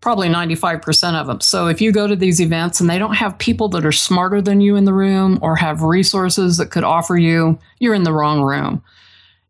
probably 0.00 0.28
95% 0.28 1.14
of 1.14 1.26
them. 1.26 1.40
So 1.40 1.66
if 1.66 1.80
you 1.80 1.92
go 1.92 2.06
to 2.06 2.16
these 2.16 2.40
events 2.40 2.80
and 2.80 2.88
they 2.88 2.98
don't 2.98 3.14
have 3.14 3.36
people 3.38 3.68
that 3.70 3.84
are 3.84 3.92
smarter 3.92 4.40
than 4.40 4.60
you 4.60 4.76
in 4.76 4.84
the 4.84 4.94
room 4.94 5.38
or 5.42 5.56
have 5.56 5.82
resources 5.82 6.56
that 6.56 6.70
could 6.70 6.84
offer 6.84 7.16
you, 7.16 7.58
you're 7.78 7.94
in 7.94 8.04
the 8.04 8.12
wrong 8.12 8.42
room. 8.42 8.82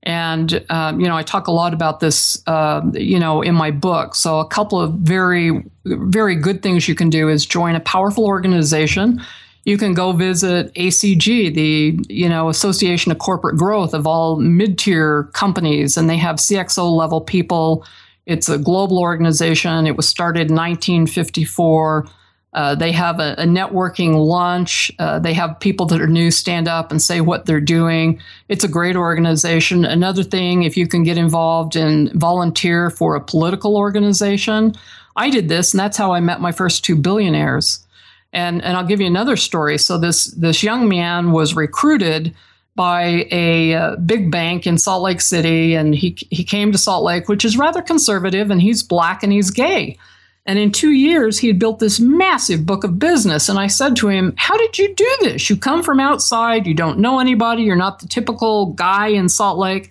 And, 0.02 0.64
um, 0.71 0.99
you 0.99 1.07
know, 1.07 1.16
I 1.16 1.23
talk 1.23 1.47
a 1.47 1.52
lot 1.52 1.75
about 1.75 2.00
this, 2.00 2.42
uh, 2.47 2.80
you 2.95 3.19
know, 3.19 3.42
in 3.42 3.54
my 3.54 3.71
book. 3.71 4.14
So 4.14 4.40
a 4.40 4.47
couple 4.47 4.80
of 4.80 4.95
very, 4.95 5.62
very 5.85 6.35
good 6.35 6.62
things 6.62 6.88
you 6.88 6.95
can 6.95 7.11
do 7.11 7.28
is 7.28 7.45
join 7.45 7.75
a 7.75 7.80
powerful 7.80 8.25
organization. 8.25 9.21
You 9.64 9.76
can 9.76 9.92
go 9.92 10.12
visit 10.12 10.73
ACG, 10.75 11.54
the 11.54 11.99
you 12.09 12.30
know 12.30 12.49
Association 12.49 13.12
of 13.12 13.19
Corporate 13.19 13.59
Growth 13.59 13.92
of 13.92 14.07
all 14.07 14.37
mid-tier 14.37 15.25
companies, 15.35 15.99
and 15.99 16.09
they 16.09 16.16
have 16.16 16.37
CXO 16.37 16.90
level 16.97 17.21
people 17.21 17.85
it's 18.30 18.49
a 18.49 18.59
global 18.59 19.00
organization. 19.00 19.88
It 19.88 19.97
was 19.97 20.09
started 20.09 20.50
in 20.50 20.54
1954. 20.54 22.07
Uh, 22.52 22.75
they 22.75 22.90
have 22.90 23.21
a, 23.21 23.35
a 23.38 23.45
networking 23.45 24.14
lunch. 24.26 24.90
Uh, 24.99 25.19
they 25.21 25.33
have 25.33 25.61
people 25.61 25.87
that 25.87 26.00
are 26.00 26.09
new 26.09 26.30
stand 26.30 26.66
up 26.66 26.90
and 26.90 27.00
say 27.00 27.21
what 27.21 27.47
they're 27.47 27.61
doing. 27.61 28.21
It's 28.49 28.64
a 28.64 28.69
great 28.69 28.97
organization. 28.97 29.85
Another 29.85 30.25
thing, 30.25 30.64
if 30.64 30.76
you 30.76 30.88
can 30.88 31.04
get 31.04 31.16
involved 31.16 31.76
and 31.76 32.12
volunteer 32.12 32.90
for 32.90 33.14
a 33.14 33.21
political 33.21 33.76
organization, 33.76 34.75
I 35.16 35.30
did 35.30 35.49
this, 35.49 35.73
and 35.73 35.78
that's 35.78 35.97
how 35.97 36.12
I 36.12 36.21
met 36.21 36.40
my 36.40 36.50
first 36.50 36.85
two 36.85 36.97
billionaires. 36.97 37.87
And 38.33 38.62
and 38.62 38.76
I'll 38.76 38.87
give 38.87 39.00
you 39.00 39.07
another 39.07 39.37
story. 39.37 39.78
So 39.78 39.99
this 39.99 40.26
this 40.26 40.62
young 40.62 40.88
man 40.88 41.33
was 41.33 41.54
recruited 41.54 42.35
by 42.76 43.26
a 43.30 43.75
uh, 43.75 43.97
big 43.97 44.30
bank 44.30 44.66
in 44.66 44.78
Salt 44.78 45.02
Lake 45.02 45.21
City, 45.21 45.75
and 45.75 45.95
he 45.95 46.16
he 46.30 46.45
came 46.45 46.73
to 46.73 46.78
Salt 46.78 47.04
Lake, 47.04 47.28
which 47.28 47.45
is 47.45 47.57
rather 47.57 47.83
conservative, 47.83 48.50
and 48.50 48.62
he's 48.62 48.83
black 48.83 49.23
and 49.23 49.32
he's 49.32 49.50
gay. 49.50 49.99
And 50.47 50.59
in 50.59 50.73
two 50.73 50.91
years, 50.91 51.39
he 51.39 51.49
had 51.49 51.59
built 51.59 51.79
this 51.79 52.00
massive 52.00 52.65
book 52.65 52.83
of 52.83 52.99
business. 52.99 53.49
And 53.49 53.59
I 53.59 53.67
said 53.67 53.95
to 53.97 54.09
him, 54.09 54.35
How 54.37 54.57
did 54.57 54.79
you 54.79 54.95
do 54.95 55.17
this? 55.21 55.50
You 55.50 55.57
come 55.57 55.83
from 55.83 56.00
outside, 56.00 56.67
you 56.67 56.75
don't 56.75 56.99
know 56.99 57.21
anybody, 57.21 57.63
you're 57.63 57.76
not 57.76 58.00
the 58.00 58.09
typical 58.09 58.73
guy 58.73 59.09
in 59.09 59.29
Salt 59.29 59.59
Lake. 59.59 59.91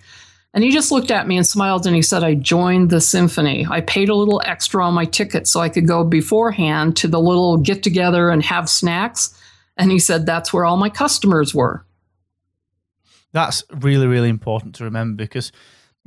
And 0.52 0.64
he 0.64 0.72
just 0.72 0.90
looked 0.90 1.12
at 1.12 1.28
me 1.28 1.36
and 1.36 1.46
smiled 1.46 1.86
and 1.86 1.94
he 1.94 2.02
said, 2.02 2.24
I 2.24 2.34
joined 2.34 2.90
the 2.90 3.00
symphony. 3.00 3.66
I 3.70 3.82
paid 3.82 4.08
a 4.08 4.16
little 4.16 4.42
extra 4.44 4.84
on 4.84 4.94
my 4.94 5.04
ticket 5.04 5.46
so 5.46 5.60
I 5.60 5.68
could 5.68 5.86
go 5.86 6.02
beforehand 6.02 6.96
to 6.98 7.08
the 7.08 7.20
little 7.20 7.56
get 7.56 7.84
together 7.84 8.30
and 8.30 8.44
have 8.44 8.68
snacks. 8.68 9.32
And 9.76 9.92
he 9.92 10.00
said, 10.00 10.26
That's 10.26 10.52
where 10.52 10.64
all 10.64 10.76
my 10.76 10.90
customers 10.90 11.54
were. 11.54 11.84
That's 13.32 13.62
really, 13.70 14.08
really 14.08 14.28
important 14.28 14.74
to 14.76 14.84
remember 14.84 15.22
because 15.22 15.52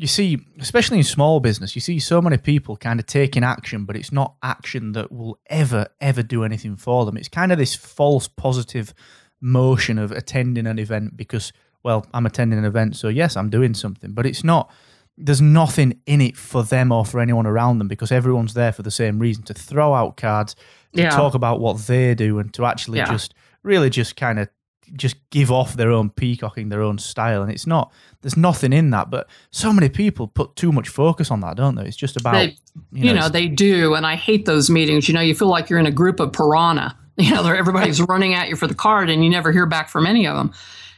you 0.03 0.07
see, 0.07 0.37
especially 0.59 0.97
in 0.97 1.03
small 1.05 1.39
business, 1.39 1.75
you 1.75 1.79
see 1.79 1.97
so 1.97 2.21
many 2.21 2.35
people 2.35 2.75
kind 2.75 2.99
of 2.99 3.05
taking 3.05 3.41
action, 3.41 3.85
but 3.85 3.95
it's 3.95 4.11
not 4.11 4.35
action 4.43 4.91
that 4.91 5.13
will 5.13 5.39
ever, 5.49 5.87
ever 6.01 6.21
do 6.21 6.43
anything 6.43 6.75
for 6.75 7.05
them. 7.05 7.15
It's 7.15 7.29
kind 7.29 7.53
of 7.53 7.57
this 7.57 7.73
false 7.73 8.27
positive 8.27 8.93
motion 9.39 9.97
of 9.97 10.11
attending 10.11 10.67
an 10.67 10.77
event 10.77 11.15
because, 11.15 11.53
well, 11.83 12.05
I'm 12.13 12.25
attending 12.25 12.59
an 12.59 12.65
event, 12.65 12.97
so 12.97 13.07
yes, 13.07 13.37
I'm 13.37 13.49
doing 13.49 13.73
something, 13.73 14.11
but 14.11 14.25
it's 14.25 14.43
not. 14.43 14.69
There's 15.17 15.39
nothing 15.41 16.01
in 16.05 16.19
it 16.19 16.35
for 16.35 16.63
them 16.63 16.91
or 16.91 17.05
for 17.05 17.21
anyone 17.21 17.47
around 17.47 17.77
them 17.77 17.87
because 17.87 18.11
everyone's 18.11 18.55
there 18.55 18.73
for 18.73 18.81
the 18.81 18.91
same 18.91 19.19
reason 19.19 19.43
to 19.43 19.53
throw 19.53 19.93
out 19.93 20.17
cards, 20.17 20.53
to 20.97 21.03
yeah. 21.03 21.11
talk 21.11 21.33
about 21.33 21.61
what 21.61 21.77
they 21.77 22.13
do, 22.13 22.39
and 22.39 22.53
to 22.55 22.65
actually 22.65 22.97
yeah. 22.97 23.09
just 23.09 23.33
really 23.63 23.89
just 23.89 24.17
kind 24.17 24.37
of 24.37 24.49
just 24.95 25.17
give 25.29 25.51
off 25.51 25.75
their 25.75 25.91
own 25.91 26.09
peacocking, 26.09 26.69
their 26.69 26.81
own 26.81 26.97
style, 26.97 27.41
and 27.41 27.51
it's 27.51 27.67
not. 27.67 27.91
There's 28.21 28.37
nothing 28.37 28.71
in 28.71 28.91
that, 28.91 29.09
but 29.09 29.27
so 29.51 29.73
many 29.73 29.89
people 29.89 30.27
put 30.27 30.55
too 30.55 30.71
much 30.71 30.89
focus 30.89 31.31
on 31.31 31.41
that, 31.41 31.57
don't 31.57 31.75
they? 31.75 31.85
It's 31.85 31.97
just 31.97 32.15
about 32.15 32.33
they, 32.33 32.57
you, 32.91 33.05
know, 33.05 33.13
you 33.13 33.19
know 33.19 33.29
they 33.29 33.47
do, 33.47 33.95
and 33.95 34.05
I 34.05 34.15
hate 34.15 34.45
those 34.45 34.69
meetings. 34.69 35.07
You 35.07 35.13
know, 35.13 35.21
you 35.21 35.35
feel 35.35 35.49
like 35.49 35.69
you're 35.69 35.79
in 35.79 35.85
a 35.85 35.91
group 35.91 36.19
of 36.19 36.31
piranha. 36.33 36.97
You 37.15 37.29
know, 37.29 37.45
everybody's 37.45 38.01
running 38.09 38.33
at 38.33 38.49
you 38.49 38.55
for 38.55 38.65
the 38.65 38.73
card, 38.73 39.07
and 39.07 39.23
you 39.23 39.29
never 39.29 39.51
hear 39.51 39.67
back 39.67 39.87
from 39.87 40.07
any 40.07 40.25
of 40.25 40.35
them. 40.35 40.51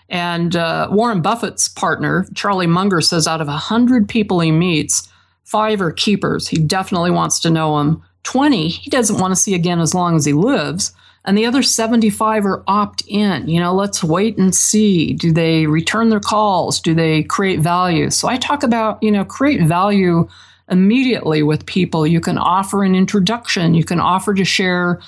And 0.07 0.55
uh, 0.55 0.87
Warren 0.89 1.21
Buffett's 1.21 1.67
partner, 1.67 2.25
Charlie 2.33 2.67
Munger, 2.67 3.01
says 3.01 3.27
out 3.27 3.41
of 3.41 3.47
100 3.47 4.07
people 4.07 4.39
he 4.39 4.49
meets, 4.49 5.11
five 5.43 5.81
are 5.81 5.91
keepers. 5.91 6.47
He 6.47 6.57
definitely 6.57 7.11
wants 7.11 7.41
to 7.41 7.49
know 7.49 7.77
them. 7.77 8.01
20 8.23 8.69
he 8.69 8.89
doesn't 8.89 9.19
want 9.19 9.31
to 9.31 9.35
see 9.35 9.53
again 9.53 9.79
as 9.79 9.93
long 9.93 10.15
as 10.15 10.25
he 10.25 10.33
lives 10.33 10.93
and 11.25 11.37
the 11.37 11.45
other 11.45 11.63
75 11.63 12.45
are 12.45 12.63
opt 12.67 13.03
in. 13.07 13.47
You 13.47 13.59
know, 13.59 13.73
let's 13.73 14.03
wait 14.03 14.37
and 14.37 14.53
see. 14.53 15.13
Do 15.13 15.31
they 15.31 15.65
return 15.65 16.09
their 16.09 16.19
calls? 16.19 16.79
Do 16.79 16.93
they 16.93 17.23
create 17.23 17.59
value? 17.59 18.09
So 18.09 18.27
I 18.27 18.37
talk 18.37 18.63
about, 18.63 19.01
you 19.01 19.11
know, 19.11 19.25
create 19.25 19.61
value 19.61 20.27
immediately 20.69 21.43
with 21.43 21.65
people. 21.65 22.07
You 22.07 22.21
can 22.21 22.37
offer 22.37 22.83
an 22.83 22.95
introduction, 22.95 23.73
you 23.73 23.83
can 23.83 23.99
offer 23.99 24.33
to 24.33 24.45
share 24.45 24.99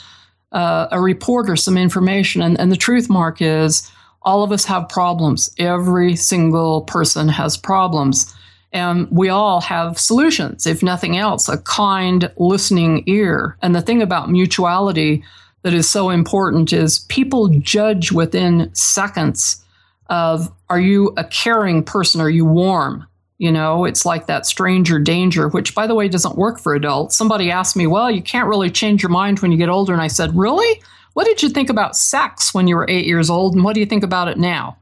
uh, 0.52 0.88
a 0.92 1.00
report 1.00 1.50
or 1.50 1.56
some 1.56 1.78
information. 1.78 2.42
And, 2.42 2.60
and 2.60 2.72
the 2.72 2.78
truth, 2.78 3.10
Mark, 3.10 3.42
is 3.42 3.92
all 4.22 4.44
of 4.44 4.52
us 4.52 4.66
have 4.66 4.90
problems. 4.90 5.50
Every 5.58 6.16
single 6.16 6.82
person 6.82 7.28
has 7.30 7.58
problems. 7.58 8.34
And 8.74 9.08
we 9.10 9.30
all 9.30 9.62
have 9.62 9.98
solutions, 9.98 10.68
if 10.68 10.84
nothing 10.84 11.18
else, 11.18 11.48
a 11.48 11.58
kind 11.60 12.32
listening 12.38 13.04
ear. 13.08 13.58
And 13.62 13.74
the 13.74 13.82
thing 13.82 14.02
about 14.02 14.30
mutuality, 14.30 15.24
that 15.68 15.74
is 15.74 15.90
so 15.90 16.10
important 16.10 16.72
is 16.72 17.00
people 17.10 17.50
judge 17.50 18.14
within 18.14 18.74
seconds 18.74 19.62
of 20.10 20.50
are 20.70 20.80
you 20.80 21.14
a 21.18 21.26
caring 21.26 21.84
person? 21.84 22.22
Are 22.22 22.30
you 22.30 22.46
warm? 22.46 23.06
You 23.38 23.52
know 23.52 23.84
it's 23.84 24.06
like 24.06 24.28
that 24.28 24.46
stranger 24.46 24.98
danger 24.98 25.50
which 25.50 25.76
by 25.76 25.86
the 25.86 25.94
way 25.94 26.08
doesn't 26.08 26.38
work 26.38 26.58
for 26.58 26.74
adults. 26.74 27.18
Somebody 27.18 27.52
asked 27.52 27.76
me 27.76 27.86
well 27.86 28.10
you 28.10 28.22
can't 28.22 28.48
really 28.48 28.72
change 28.72 29.04
your 29.04 29.10
mind 29.10 29.42
when 29.42 29.52
you 29.52 29.58
get 29.58 29.68
older. 29.68 29.92
And 29.92 30.02
i 30.02 30.08
said 30.08 30.34
really? 30.38 30.82
What 31.16 31.26
did 31.26 31.44
you 31.44 31.50
think 31.50 31.70
about 31.70 31.98
sex 31.98 32.54
when 32.54 32.70
you 32.70 32.78
were 32.78 32.86
eight 32.88 33.06
years 33.06 33.30
old? 33.30 33.54
And 33.54 33.66
what 33.66 33.74
do 33.74 33.82
you 33.82 33.86
think 33.86 34.06
about 34.06 34.30
it 34.30 34.38
now? 34.38 34.78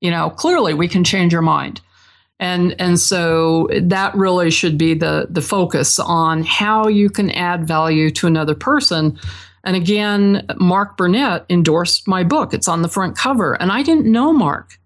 You 0.00 0.10
know 0.10 0.30
clearly 0.30 0.74
we 0.74 0.88
can 0.88 1.04
change 1.04 1.32
our 1.32 1.42
mind. 1.42 1.80
And 2.40 2.74
and 2.80 2.98
so 2.98 3.68
that 3.80 4.12
really 4.16 4.50
should 4.50 4.78
be 4.78 4.94
the 4.94 5.28
the 5.30 5.42
focus 5.42 6.00
on 6.00 6.42
how 6.42 6.88
you 6.88 7.08
can 7.08 7.30
add 7.30 7.68
value 7.68 8.10
to 8.10 8.26
another 8.26 8.56
person 8.56 9.16
and 9.64 9.76
again, 9.76 10.46
Mark 10.56 10.96
Burnett 10.96 11.46
endorsed 11.48 12.06
my 12.06 12.22
book. 12.22 12.52
It's 12.52 12.68
on 12.68 12.82
the 12.82 12.88
front 12.88 13.16
cover. 13.16 13.54
And 13.54 13.72
I 13.72 13.82
didn't 13.82 14.10
know 14.10 14.32
Mark. 14.32 14.78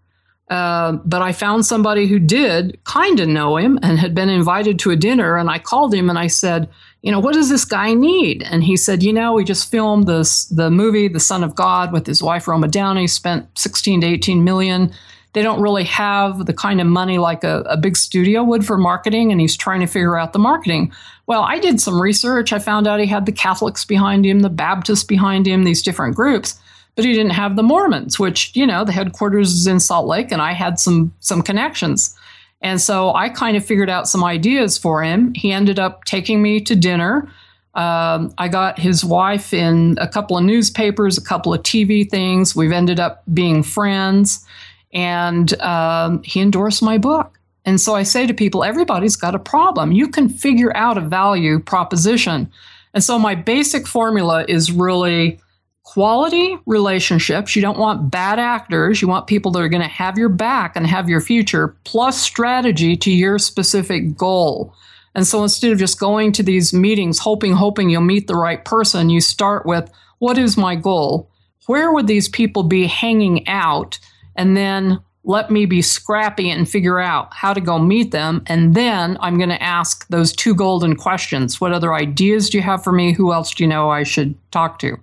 Uh, 0.49 0.93
but 1.05 1.21
I 1.21 1.33
found 1.33 1.67
somebody 1.67 2.07
who 2.07 2.19
did 2.19 2.83
kind 2.85 3.21
of 3.21 3.29
know 3.29 3.59
him 3.59 3.79
and 3.83 3.99
had 3.99 4.15
been 4.15 4.31
invited 4.31 4.79
to 4.79 4.91
a 4.91 4.97
dinner. 4.97 5.37
And 5.37 5.51
I 5.51 5.59
called 5.59 5.93
him 5.93 6.09
and 6.09 6.19
I 6.19 6.29
said, 6.29 6.71
you 7.03 7.13
know, 7.13 7.21
what 7.21 7.35
does 7.35 7.51
this 7.51 7.65
guy 7.65 7.93
need? 7.93 8.43
And 8.45 8.65
he 8.65 8.77
said, 8.77 9.03
you 9.03 9.13
know, 9.13 9.35
we 9.35 9.45
just 9.45 9.71
filmed 9.71 10.07
this 10.07 10.47
the 10.47 10.71
movie 10.71 11.09
The 11.09 11.21
Son 11.21 11.45
of 11.45 11.55
God 11.55 11.93
with 11.93 12.07
his 12.07 12.23
wife 12.23 12.49
Roma 12.49 12.69
Downey, 12.69 13.07
spent 13.09 13.47
16 13.59 14.01
to 14.01 14.07
18 14.07 14.43
million. 14.43 14.93
They 15.33 15.43
don't 15.43 15.61
really 15.61 15.85
have 15.85 16.47
the 16.47 16.55
kind 16.55 16.81
of 16.81 16.87
money 16.87 17.19
like 17.19 17.45
a, 17.45 17.61
a 17.63 17.77
big 17.77 17.97
studio 17.97 18.43
would 18.43 18.67
for 18.67 18.79
marketing, 18.79 19.31
and 19.31 19.41
he's 19.41 19.57
trying 19.57 19.81
to 19.81 19.87
figure 19.87 20.17
out 20.17 20.33
the 20.33 20.39
marketing. 20.39 20.93
Well, 21.27 21.43
I 21.43 21.59
did 21.59 21.81
some 21.81 22.01
research. 22.01 22.53
I 22.53 22.59
found 22.59 22.87
out 22.87 23.01
he 23.01 23.07
had 23.07 23.27
the 23.27 23.33
Catholics 23.33 23.85
behind 23.85 24.25
him, 24.25 24.41
the 24.41 24.49
Baptists 24.49 25.05
behind 25.05 25.47
him, 25.47 25.65
these 25.65 25.83
different 25.83 26.17
groups, 26.17 26.59
but 26.97 27.05
he 27.05 27.13
didn't 27.13 27.33
have 27.33 27.57
the 27.57 27.63
Mormons, 27.63 28.19
which, 28.19 28.51
you 28.57 28.67
know, 28.67 28.85
the 28.85 28.93
headquarters 28.93 29.53
is 29.53 29.67
in 29.67 29.81
Salt 29.81 30.07
Lake, 30.07 30.33
and 30.33 30.41
I 30.41 30.53
had 30.53 30.81
some 30.81 31.15
some 31.21 31.43
connections. 31.43 32.17
And 32.61 32.81
so 32.81 33.15
I 33.15 33.29
kind 33.29 33.57
of 33.57 33.65
figured 33.65 33.91
out 33.91 34.09
some 34.09 34.25
ideas 34.25 34.77
for 34.77 35.03
him. 35.03 35.33
He 35.35 35.53
ended 35.53 35.79
up 35.79 36.05
taking 36.05 36.43
me 36.43 36.61
to 36.61 36.75
dinner. 36.75 37.31
Um, 37.75 38.35
I 38.39 38.49
got 38.49 38.79
his 38.79 39.05
wife 39.05 39.55
in 39.55 39.97
a 40.01 40.09
couple 40.09 40.37
of 40.37 40.43
newspapers, 40.43 41.17
a 41.17 41.23
couple 41.23 41.55
of 41.55 41.63
TV 41.63 42.09
things. 42.09 42.57
We've 42.57 42.73
ended 42.73 42.99
up 42.99 43.23
being 43.33 43.63
friends, 43.63 44.45
and 44.93 45.61
um, 45.61 46.23
he 46.23 46.41
endorsed 46.41 46.83
my 46.83 46.99
book. 46.99 47.39
And 47.65 47.81
so 47.81 47.95
I 47.95 48.03
say 48.03 48.27
to 48.27 48.35
people, 48.35 48.65
everybody's 48.65 49.17
got 49.17 49.35
a 49.35 49.39
problem. 49.39 49.93
You 49.93 50.09
can 50.09 50.29
figure 50.29 50.75
out 50.77 50.97
a 50.97 51.03
value 51.03 51.59
proposition. 51.59 52.51
And 52.95 53.05
so 53.05 53.19
my 53.19 53.35
basic 53.35 53.87
formula 53.87 54.45
is 54.49 54.73
really 54.73 55.39
quality 55.83 56.59
relationships. 56.67 57.55
You 57.55 57.63
don't 57.63 57.79
want 57.79 58.11
bad 58.11 58.39
actors. 58.39 59.03
You 59.03 59.09
want 59.09 59.27
people 59.27 59.51
that 59.53 59.61
are 59.61 59.69
going 59.69 59.83
to 59.83 59.89
have 59.89 60.19
your 60.19 60.29
back 60.29 60.77
and 60.77 60.87
have 60.87 61.09
your 61.09 61.21
future, 61.21 61.77
plus 61.85 62.21
strategy 62.21 62.97
to 62.97 63.11
your 63.11 63.39
specific 63.39 64.17
goal. 64.17 64.75
And 65.15 65.27
so 65.27 65.43
instead 65.43 65.73
of 65.73 65.79
just 65.79 65.99
going 65.99 66.33
to 66.33 66.43
these 66.43 66.73
meetings, 66.73 67.19
hoping, 67.19 67.53
hoping 67.53 67.91
you'll 67.91 68.03
meet 68.03 68.27
the 68.27 68.35
right 68.35 68.65
person, 68.65 69.11
you 69.11 69.21
start 69.21 69.67
with 69.67 69.91
what 70.19 70.39
is 70.39 70.57
my 70.57 70.75
goal? 70.77 71.31
Where 71.67 71.93
would 71.93 72.07
these 72.07 72.29
people 72.29 72.63
be 72.63 72.87
hanging 72.87 73.47
out? 73.49 73.99
And 74.39 74.57
then 74.57 75.01
let 75.25 75.51
me 75.51 75.67
be 75.67 75.83
scrappy 75.83 76.49
and 76.49 76.67
figure 76.67 76.99
out 76.99 77.35
how 77.35 77.53
to 77.53 77.61
go 77.61 77.79
meet 77.79 78.13
them. 78.13 78.43
And 78.47 78.75
then 78.75 79.19
I'm 79.21 79.37
going 79.37 79.51
to 79.51 79.63
ask 79.63 80.09
those 80.09 80.33
two 80.33 80.55
golden 80.55 80.97
questions 80.97 81.61
What 81.61 81.73
other 81.73 81.93
ideas 81.93 82.49
do 82.49 82.57
you 82.57 82.63
have 82.63 82.83
for 82.83 82.93
me? 82.93 83.13
Who 83.13 83.33
else 83.33 83.53
do 83.55 83.65
you 83.65 83.69
know 83.69 83.91
I 83.91 84.05
should 84.05 84.35
talk 84.51 84.79
to? 84.79 84.97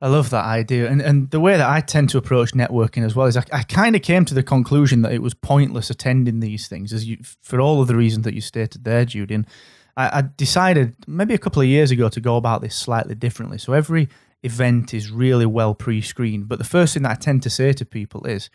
I 0.00 0.06
love 0.06 0.30
that 0.30 0.44
idea. 0.44 0.88
And 0.88 1.02
and 1.02 1.30
the 1.30 1.40
way 1.40 1.56
that 1.56 1.68
I 1.68 1.80
tend 1.80 2.10
to 2.10 2.18
approach 2.18 2.52
networking 2.52 3.04
as 3.04 3.16
well 3.16 3.26
is 3.26 3.36
I, 3.36 3.42
I 3.52 3.64
kind 3.64 3.96
of 3.96 4.02
came 4.02 4.24
to 4.26 4.34
the 4.34 4.44
conclusion 4.44 5.02
that 5.02 5.12
it 5.12 5.22
was 5.22 5.34
pointless 5.34 5.90
attending 5.90 6.38
these 6.38 6.68
things 6.68 6.92
as 6.92 7.04
you 7.04 7.18
for 7.42 7.60
all 7.60 7.82
of 7.82 7.88
the 7.88 7.96
reasons 7.96 8.24
that 8.24 8.34
you 8.34 8.40
stated 8.40 8.84
there, 8.84 9.04
Judy. 9.04 9.34
And 9.34 9.46
I, 9.96 10.18
I 10.18 10.22
decided 10.36 10.94
maybe 11.08 11.34
a 11.34 11.38
couple 11.38 11.60
of 11.60 11.66
years 11.66 11.90
ago 11.90 12.08
to 12.10 12.20
go 12.20 12.36
about 12.36 12.62
this 12.62 12.76
slightly 12.76 13.16
differently. 13.16 13.58
So 13.58 13.72
every 13.72 14.08
event 14.42 14.94
is 14.94 15.10
really 15.10 15.46
well 15.46 15.74
pre-screened. 15.74 16.48
But 16.48 16.58
the 16.58 16.64
first 16.64 16.94
thing 16.94 17.02
that 17.02 17.12
I 17.12 17.14
tend 17.16 17.42
to 17.42 17.50
say 17.50 17.72
to 17.72 17.84
people 17.84 18.24
is 18.26 18.50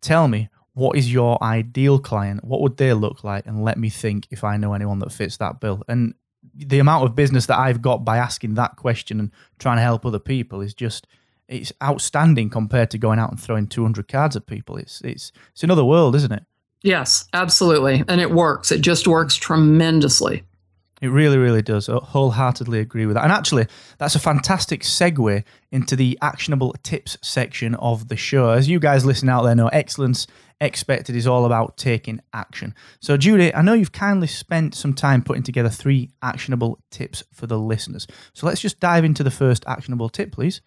tell 0.00 0.28
me 0.28 0.48
what 0.74 0.96
is 0.96 1.12
your 1.12 1.42
ideal 1.42 1.98
client? 1.98 2.44
What 2.44 2.60
would 2.60 2.76
they 2.76 2.92
look 2.92 3.24
like? 3.24 3.46
And 3.46 3.64
let 3.64 3.78
me 3.78 3.90
think 3.90 4.28
if 4.30 4.44
I 4.44 4.56
know 4.56 4.74
anyone 4.74 5.00
that 5.00 5.12
fits 5.12 5.36
that 5.38 5.60
bill. 5.60 5.82
And 5.88 6.14
the 6.54 6.78
amount 6.78 7.04
of 7.04 7.16
business 7.16 7.46
that 7.46 7.58
I've 7.58 7.82
got 7.82 8.04
by 8.04 8.16
asking 8.18 8.54
that 8.54 8.76
question 8.76 9.18
and 9.18 9.32
trying 9.58 9.78
to 9.78 9.82
help 9.82 10.06
other 10.06 10.20
people 10.20 10.60
is 10.60 10.74
just 10.74 11.06
it's 11.48 11.72
outstanding 11.82 12.50
compared 12.50 12.90
to 12.90 12.98
going 12.98 13.18
out 13.18 13.30
and 13.30 13.40
throwing 13.40 13.66
200 13.66 14.06
cards 14.06 14.36
at 14.36 14.46
people. 14.46 14.76
It's 14.76 15.00
it's 15.00 15.32
it's 15.52 15.64
another 15.64 15.84
world, 15.84 16.14
isn't 16.14 16.32
it? 16.32 16.44
Yes, 16.82 17.26
absolutely. 17.32 18.04
And 18.06 18.20
it 18.20 18.30
works. 18.30 18.70
It 18.70 18.80
just 18.80 19.08
works 19.08 19.34
tremendously. 19.34 20.44
It 21.00 21.08
really, 21.08 21.38
really 21.38 21.62
does. 21.62 21.88
I 21.88 21.96
wholeheartedly 21.96 22.80
agree 22.80 23.06
with 23.06 23.14
that. 23.14 23.24
And 23.24 23.32
actually, 23.32 23.66
that's 23.98 24.14
a 24.14 24.20
fantastic 24.20 24.82
segue 24.82 25.44
into 25.70 25.96
the 25.96 26.18
actionable 26.22 26.74
tips 26.82 27.16
section 27.22 27.74
of 27.76 28.08
the 28.08 28.16
show. 28.16 28.50
As 28.50 28.68
you 28.68 28.80
guys 28.80 29.04
listen 29.04 29.28
out 29.28 29.42
there 29.42 29.54
know, 29.54 29.68
excellence 29.68 30.26
expected 30.60 31.14
is 31.14 31.26
all 31.26 31.44
about 31.44 31.76
taking 31.76 32.20
action. 32.32 32.74
So, 33.00 33.16
Judy, 33.16 33.54
I 33.54 33.62
know 33.62 33.74
you've 33.74 33.92
kindly 33.92 34.26
spent 34.26 34.74
some 34.74 34.92
time 34.92 35.22
putting 35.22 35.44
together 35.44 35.68
three 35.68 36.10
actionable 36.20 36.80
tips 36.90 37.22
for 37.32 37.46
the 37.46 37.58
listeners. 37.58 38.06
So, 38.34 38.46
let's 38.46 38.60
just 38.60 38.80
dive 38.80 39.04
into 39.04 39.22
the 39.22 39.30
first 39.30 39.64
actionable 39.68 40.08
tip, 40.08 40.32
please. 40.32 40.60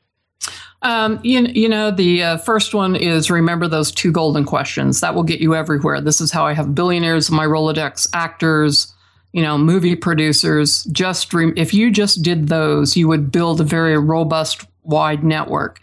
Um, 0.82 1.20
you, 1.24 1.42
you 1.42 1.70
know, 1.70 1.92
the 1.92 2.24
uh, 2.24 2.38
first 2.38 2.74
one 2.74 2.96
is 2.96 3.30
remember 3.30 3.68
those 3.68 3.92
two 3.92 4.12
golden 4.12 4.46
questions. 4.46 5.02
That 5.02 5.14
will 5.14 5.24
get 5.24 5.40
you 5.40 5.54
everywhere. 5.56 6.02
This 6.02 6.22
is 6.22 6.32
how 6.32 6.46
I 6.46 6.54
have 6.54 6.74
billionaires 6.74 7.30
in 7.30 7.36
my 7.36 7.46
Rolodex, 7.46 8.08
actors, 8.14 8.92
you 9.34 9.42
know, 9.42 9.58
movie 9.58 9.96
producers. 9.96 10.84
Just 10.86 11.34
re- 11.34 11.54
if 11.56 11.74
you 11.74 11.92
just 11.92 12.22
did 12.22 12.48
those, 12.48 12.98
you 12.98 13.08
would 13.08 13.32
build 13.32 13.62
a 13.62 13.64
very 13.64 13.98
robust, 13.98 14.66
wide 14.84 15.24
network. 15.24 15.80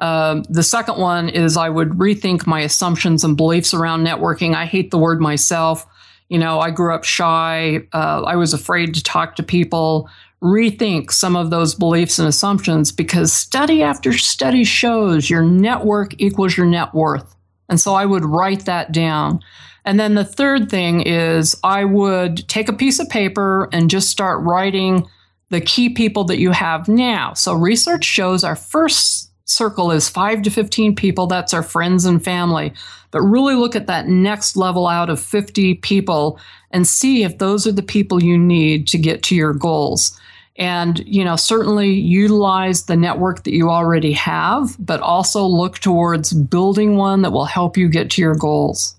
Um, 0.00 0.42
the 0.48 0.64
second 0.64 0.98
one 0.98 1.28
is 1.28 1.56
I 1.56 1.68
would 1.68 1.90
rethink 1.90 2.44
my 2.46 2.60
assumptions 2.60 3.22
and 3.22 3.36
beliefs 3.36 3.72
around 3.72 4.04
networking. 4.04 4.54
I 4.54 4.66
hate 4.66 4.90
the 4.90 4.98
word 4.98 5.20
myself. 5.20 5.86
You 6.28 6.38
know, 6.38 6.58
I 6.58 6.70
grew 6.70 6.92
up 6.92 7.04
shy. 7.04 7.86
Uh, 7.92 8.22
I 8.22 8.34
was 8.34 8.52
afraid 8.52 8.94
to 8.94 9.02
talk 9.02 9.36
to 9.36 9.44
people. 9.44 10.08
Rethink 10.42 11.12
some 11.12 11.36
of 11.36 11.50
those 11.50 11.76
beliefs 11.76 12.18
and 12.18 12.26
assumptions 12.26 12.90
because 12.90 13.32
study 13.32 13.82
after 13.84 14.12
study 14.12 14.64
shows 14.64 15.30
your 15.30 15.42
network 15.42 16.14
equals 16.18 16.56
your 16.56 16.66
net 16.66 16.92
worth. 16.94 17.36
And 17.68 17.80
so 17.80 17.94
I 17.94 18.04
would 18.04 18.24
write 18.24 18.64
that 18.64 18.90
down. 18.90 19.40
And 19.84 19.98
then 19.98 20.14
the 20.14 20.24
third 20.24 20.70
thing 20.70 21.02
is 21.02 21.56
I 21.64 21.84
would 21.84 22.48
take 22.48 22.68
a 22.68 22.72
piece 22.72 22.98
of 23.00 23.08
paper 23.08 23.68
and 23.72 23.90
just 23.90 24.08
start 24.08 24.42
writing 24.42 25.06
the 25.50 25.60
key 25.60 25.90
people 25.90 26.24
that 26.24 26.38
you 26.38 26.50
have 26.52 26.88
now. 26.88 27.34
So 27.34 27.52
research 27.52 28.04
shows 28.04 28.44
our 28.44 28.56
first 28.56 29.30
circle 29.44 29.90
is 29.90 30.08
five 30.08 30.42
to 30.42 30.50
15 30.50 30.94
people. 30.94 31.26
That's 31.26 31.52
our 31.52 31.62
friends 31.62 32.04
and 32.04 32.22
family. 32.22 32.72
But 33.10 33.20
really 33.20 33.54
look 33.54 33.76
at 33.76 33.88
that 33.88 34.08
next 34.08 34.56
level 34.56 34.86
out 34.86 35.10
of 35.10 35.20
50 35.20 35.74
people 35.76 36.38
and 36.70 36.86
see 36.86 37.22
if 37.22 37.38
those 37.38 37.66
are 37.66 37.72
the 37.72 37.82
people 37.82 38.22
you 38.22 38.38
need 38.38 38.88
to 38.88 38.98
get 38.98 39.22
to 39.24 39.34
your 39.34 39.52
goals. 39.52 40.18
And, 40.56 41.00
you 41.06 41.24
know, 41.24 41.36
certainly 41.36 41.90
utilize 41.90 42.84
the 42.84 42.96
network 42.96 43.44
that 43.44 43.54
you 43.54 43.70
already 43.70 44.12
have, 44.12 44.76
but 44.78 45.00
also 45.00 45.44
look 45.44 45.78
towards 45.78 46.32
building 46.32 46.96
one 46.96 47.22
that 47.22 47.32
will 47.32 47.46
help 47.46 47.76
you 47.76 47.88
get 47.88 48.10
to 48.12 48.22
your 48.22 48.34
goals. 48.34 48.96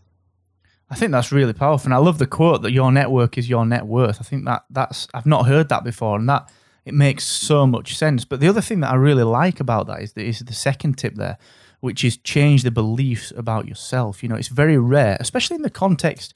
I 0.94 0.96
think 0.96 1.12
that's 1.12 1.32
really 1.32 1.54
powerful. 1.54 1.88
And 1.88 1.94
I 1.96 1.98
love 1.98 2.20
the 2.20 2.28
quote 2.28 2.62
that 2.62 2.72
your 2.72 2.92
network 2.92 3.36
is 3.36 3.50
your 3.50 3.66
net 3.66 3.88
worth. 3.88 4.22
I 4.22 4.24
think 4.24 4.46
that 4.46 4.64
that's, 4.70 5.08
I've 5.12 5.26
not 5.26 5.48
heard 5.48 5.70
that 5.70 5.84
before. 5.84 6.20
And 6.20 6.30
that, 6.30 6.52
it 6.86 6.94
makes 6.94 7.26
so 7.26 7.66
much 7.66 7.98
sense. 7.98 8.26
But 8.26 8.42
the 8.42 8.48
other 8.48 8.62
thing 8.62 8.82
that 8.82 8.92
I 8.92 8.96
really 8.96 9.24
like 9.24 9.60
about 9.60 9.88
that 9.88 10.04
is, 10.04 10.14
the, 10.14 10.24
is 10.24 10.40
the 10.40 10.54
second 10.54 11.00
tip 11.00 11.16
there, 11.16 11.40
which 11.80 12.04
is 12.04 12.18
change 12.18 12.62
the 12.62 12.70
beliefs 12.70 13.34
about 13.36 13.68
yourself. 13.68 14.22
You 14.22 14.30
know, 14.30 14.36
it's 14.36 14.50
very 14.50 14.78
rare, 14.78 15.18
especially 15.20 15.56
in 15.56 15.64
the 15.64 15.72
context 15.72 16.36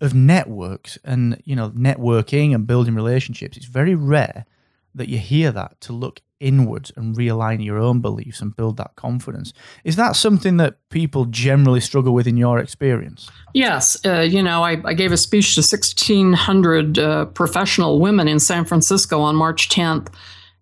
of 0.00 0.14
networks 0.14 0.98
and, 1.02 1.42
you 1.44 1.56
know, 1.56 1.70
networking 1.70 2.54
and 2.54 2.64
building 2.64 2.94
relationships. 2.94 3.56
It's 3.56 3.66
very 3.66 3.96
rare 3.96 4.46
that 4.94 5.08
you 5.08 5.18
hear 5.18 5.50
that 5.50 5.80
to 5.80 5.92
look 5.92 6.20
inwards 6.40 6.92
and 6.96 7.16
realign 7.16 7.64
your 7.64 7.78
own 7.78 8.00
beliefs 8.00 8.40
and 8.40 8.54
build 8.54 8.76
that 8.76 8.94
confidence. 8.96 9.52
Is 9.84 9.96
that 9.96 10.16
something 10.16 10.56
that 10.58 10.76
people 10.90 11.24
generally 11.26 11.80
struggle 11.80 12.12
with 12.12 12.26
in 12.26 12.36
your 12.36 12.58
experience? 12.58 13.30
Yes. 13.54 13.96
Uh, 14.04 14.20
you 14.20 14.42
know, 14.42 14.62
I, 14.62 14.80
I, 14.84 14.94
gave 14.94 15.12
a 15.12 15.16
speech 15.16 15.54
to 15.54 15.60
1,600 15.60 16.98
uh, 16.98 17.24
professional 17.26 18.00
women 18.00 18.28
in 18.28 18.38
San 18.38 18.64
Francisco 18.64 19.20
on 19.20 19.36
March 19.36 19.68
10th. 19.68 20.08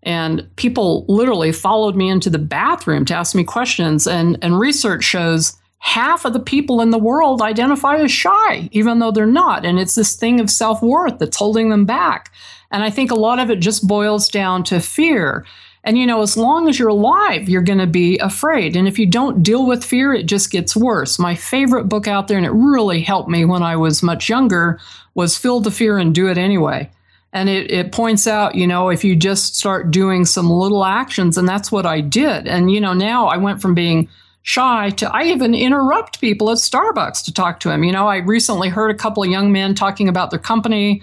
And 0.04 0.48
people 0.56 1.06
literally 1.08 1.50
followed 1.50 1.96
me 1.96 2.08
into 2.10 2.30
the 2.30 2.38
bathroom 2.38 3.04
to 3.06 3.14
ask 3.14 3.34
me 3.34 3.42
questions. 3.42 4.06
And, 4.06 4.38
and 4.42 4.58
research 4.58 5.02
shows 5.02 5.56
half 5.78 6.24
of 6.24 6.32
the 6.32 6.40
people 6.40 6.80
in 6.80 6.90
the 6.90 6.98
world 6.98 7.42
identify 7.42 7.96
as 7.96 8.10
shy, 8.10 8.68
even 8.72 8.98
though 8.98 9.10
they're 9.10 9.26
not. 9.26 9.66
And 9.66 9.78
it's 9.78 9.94
this 9.94 10.14
thing 10.16 10.40
of 10.40 10.50
self 10.50 10.82
worth 10.82 11.18
that's 11.18 11.37
holding 11.37 11.70
them 11.70 11.84
back. 11.84 12.32
And 12.70 12.82
I 12.82 12.90
think 12.90 13.10
a 13.10 13.16
lot 13.16 13.38
of 13.38 13.50
it 13.50 13.60
just 13.60 13.87
boils 13.87 14.28
down 14.28 14.64
to 14.64 14.80
fear. 14.80 15.46
And, 15.85 15.99
you 15.99 16.07
know, 16.07 16.23
as 16.23 16.37
long 16.37 16.68
as 16.68 16.79
you're 16.79 16.88
alive, 16.88 17.49
you're 17.49 17.62
going 17.62 17.79
to 17.79 17.87
be 17.87 18.18
afraid. 18.18 18.75
And 18.75 18.88
if 18.88 18.99
you 18.99 19.07
don't 19.07 19.42
deal 19.42 19.66
with 19.66 19.85
fear, 19.85 20.14
it 20.14 20.25
just 20.25 20.51
gets 20.51 20.75
worse. 20.75 21.18
My 21.18 21.35
favorite 21.35 21.85
book 21.85 22.09
out 22.09 22.27
there, 22.27 22.38
and 22.38 22.47
it 22.47 22.53
really 22.53 23.03
helped 23.03 23.29
me 23.29 23.44
when 23.44 23.62
I 23.62 23.77
was 23.77 24.03
much 24.03 24.29
younger, 24.29 24.81
was 25.14 25.37
Feel 25.37 25.61
the 25.61 25.70
Fear 25.70 25.99
and 25.99 26.14
Do 26.14 26.29
It 26.29 26.38
Anyway. 26.38 26.90
And 27.35 27.51
it, 27.51 27.70
it 27.70 27.92
points 27.92 28.27
out, 28.27 28.55
you 28.55 28.66
know, 28.66 28.88
if 28.88 29.05
you 29.05 29.14
just 29.14 29.57
start 29.57 29.90
doing 29.90 30.25
some 30.25 30.49
little 30.49 30.85
actions, 30.85 31.37
and 31.37 31.47
that's 31.47 31.70
what 31.70 31.85
I 31.85 32.01
did. 32.01 32.49
And, 32.49 32.70
you 32.70 32.81
know, 32.81 32.94
now 32.94 33.27
I 33.27 33.37
went 33.37 33.61
from 33.61 33.75
being 33.75 34.09
shy 34.44 34.90
to 34.90 35.11
I 35.11 35.25
even 35.25 35.55
interrupt 35.55 36.20
people 36.20 36.51
at 36.51 36.59
Starbucks 36.59 37.25
to 37.25 37.33
talk 37.33 37.61
to 37.61 37.68
them. 37.68 37.83
You 37.83 37.92
know, 37.92 38.07
I 38.07 38.18
recently 38.18 38.68
heard 38.68 38.90
a 38.90 38.99
couple 38.99 39.23
of 39.23 39.31
young 39.31 39.51
men 39.53 39.75
talking 39.75 40.09
about 40.09 40.31
their 40.31 40.38
company 40.38 41.03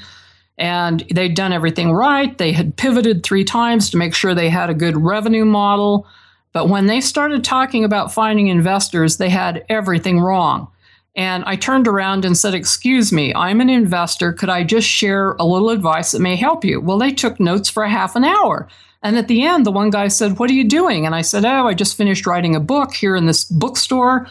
and 0.58 1.04
they'd 1.14 1.36
done 1.36 1.54
everything 1.54 1.92
right. 1.92 2.38
They 2.38 2.52
had 2.52 2.78
pivoted 2.78 3.24
three 3.24 3.44
times 3.44 3.90
to 3.90 3.98
make 3.98 4.14
sure 4.14 4.36
they 4.36 4.50
had 4.50 4.70
a 4.70 4.76
good 4.76 4.98
revenue 4.98 5.46
model. 5.46 6.08
But 6.54 6.70
when 6.70 6.88
they 6.88 7.02
started 7.02 7.44
talking 7.44 7.84
about 7.84 8.14
finding 8.14 8.48
investors, 8.48 9.18
they 9.18 9.30
had 9.30 9.66
everything 9.70 10.20
wrong. 10.20 10.68
And 11.16 11.44
I 11.46 11.56
turned 11.56 11.88
around 11.88 12.24
and 12.24 12.38
said, 12.38 12.54
Excuse 12.54 13.12
me, 13.12 13.34
I'm 13.34 13.60
an 13.60 13.70
investor. 13.70 14.32
Could 14.32 14.50
I 14.50 14.64
just 14.64 14.88
share 14.88 15.32
a 15.34 15.46
little 15.46 15.70
advice 15.70 16.12
that 16.12 16.22
may 16.22 16.36
help 16.36 16.64
you? 16.64 16.80
Well, 16.80 16.98
they 16.98 17.12
took 17.12 17.40
notes 17.40 17.70
for 17.70 17.84
a 17.84 17.90
half 17.90 18.16
an 18.16 18.24
hour. 18.24 18.68
And 19.04 19.18
at 19.18 19.28
the 19.28 19.44
end, 19.44 19.66
the 19.66 19.72
one 19.72 19.90
guy 19.90 20.08
said, 20.08 20.40
What 20.40 20.50
are 20.50 20.54
you 20.54 20.64
doing? 20.64 21.06
And 21.06 21.16
I 21.16 21.22
said, 21.22 21.44
Oh, 21.44 21.68
I 21.68 21.74
just 21.74 21.98
finished 21.98 22.26
writing 22.26 22.56
a 22.56 22.62
book 22.62 22.94
here 22.94 23.16
in 23.16 23.26
this 23.26 23.44
bookstore. 23.44 24.28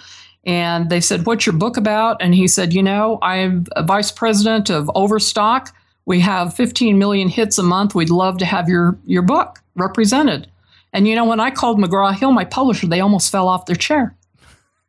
And 0.46 0.88
they 0.88 1.00
said, 1.00 1.26
What's 1.26 1.44
your 1.44 1.54
book 1.54 1.76
about? 1.76 2.16
And 2.20 2.34
he 2.34 2.48
said, 2.48 2.72
You 2.72 2.82
know, 2.82 3.18
I'm 3.20 3.66
a 3.72 3.82
vice 3.82 4.10
president 4.10 4.70
of 4.70 4.90
Overstock. 4.94 5.74
We 6.10 6.18
have 6.18 6.54
15 6.54 6.98
million 6.98 7.28
hits 7.28 7.56
a 7.56 7.62
month. 7.62 7.94
We'd 7.94 8.10
love 8.10 8.38
to 8.38 8.44
have 8.44 8.68
your, 8.68 8.98
your 9.06 9.22
book 9.22 9.60
represented. 9.76 10.50
And 10.92 11.06
you 11.06 11.14
know, 11.14 11.24
when 11.24 11.38
I 11.38 11.52
called 11.52 11.78
McGraw 11.78 12.12
Hill, 12.12 12.32
my 12.32 12.44
publisher, 12.44 12.88
they 12.88 12.98
almost 12.98 13.30
fell 13.30 13.46
off 13.46 13.66
their 13.66 13.76
chair. 13.76 14.16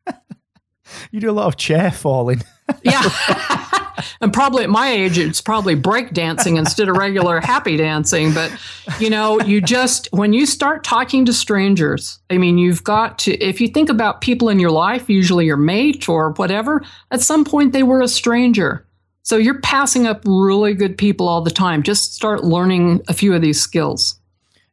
you 1.12 1.20
do 1.20 1.30
a 1.30 1.32
lot 1.32 1.46
of 1.46 1.58
chair 1.58 1.92
falling. 1.92 2.42
yeah. 2.82 3.04
and 4.20 4.34
probably 4.34 4.64
at 4.64 4.72
my 4.72 4.90
age, 4.90 5.20
it's 5.20 5.42
probably 5.42 5.76
break 5.76 6.12
dancing 6.12 6.58
instead 6.58 6.90
of 6.90 6.98
regular 6.98 7.40
happy 7.40 7.78
dancing. 7.78 8.34
But, 8.34 8.52
you 9.00 9.12
know, 9.12 9.40
you 9.42 9.62
just, 9.62 10.10
when 10.12 10.34
you 10.34 10.48
start 10.48 10.84
talking 10.84 11.26
to 11.26 11.34
strangers, 11.34 12.18
I 12.32 12.40
mean, 12.40 12.58
you've 12.58 12.84
got 12.84 13.20
to, 13.20 13.38
if 13.38 13.62
you 13.62 13.68
think 13.68 13.90
about 13.90 14.22
people 14.22 14.50
in 14.50 14.58
your 14.58 14.72
life, 14.72 15.08
usually 15.08 15.46
your 15.46 15.56
mate 15.56 16.10
or 16.10 16.32
whatever, 16.32 16.82
at 17.12 17.22
some 17.22 17.46
point 17.46 17.74
they 17.74 17.84
were 17.84 18.02
a 18.02 18.08
stranger. 18.08 18.88
So 19.24 19.38
you're 19.38 19.60
passing 19.62 20.08
up 20.08 20.22
really 20.26 20.74
good 20.74 20.98
people 20.98 21.28
all 21.28 21.42
the 21.42 21.52
time. 21.52 21.84
Just 21.84 22.16
start 22.16 22.44
learning 22.44 23.02
a 23.08 23.14
few 23.14 23.34
of 23.34 23.42
these 23.42 23.62
skills. 23.62 24.20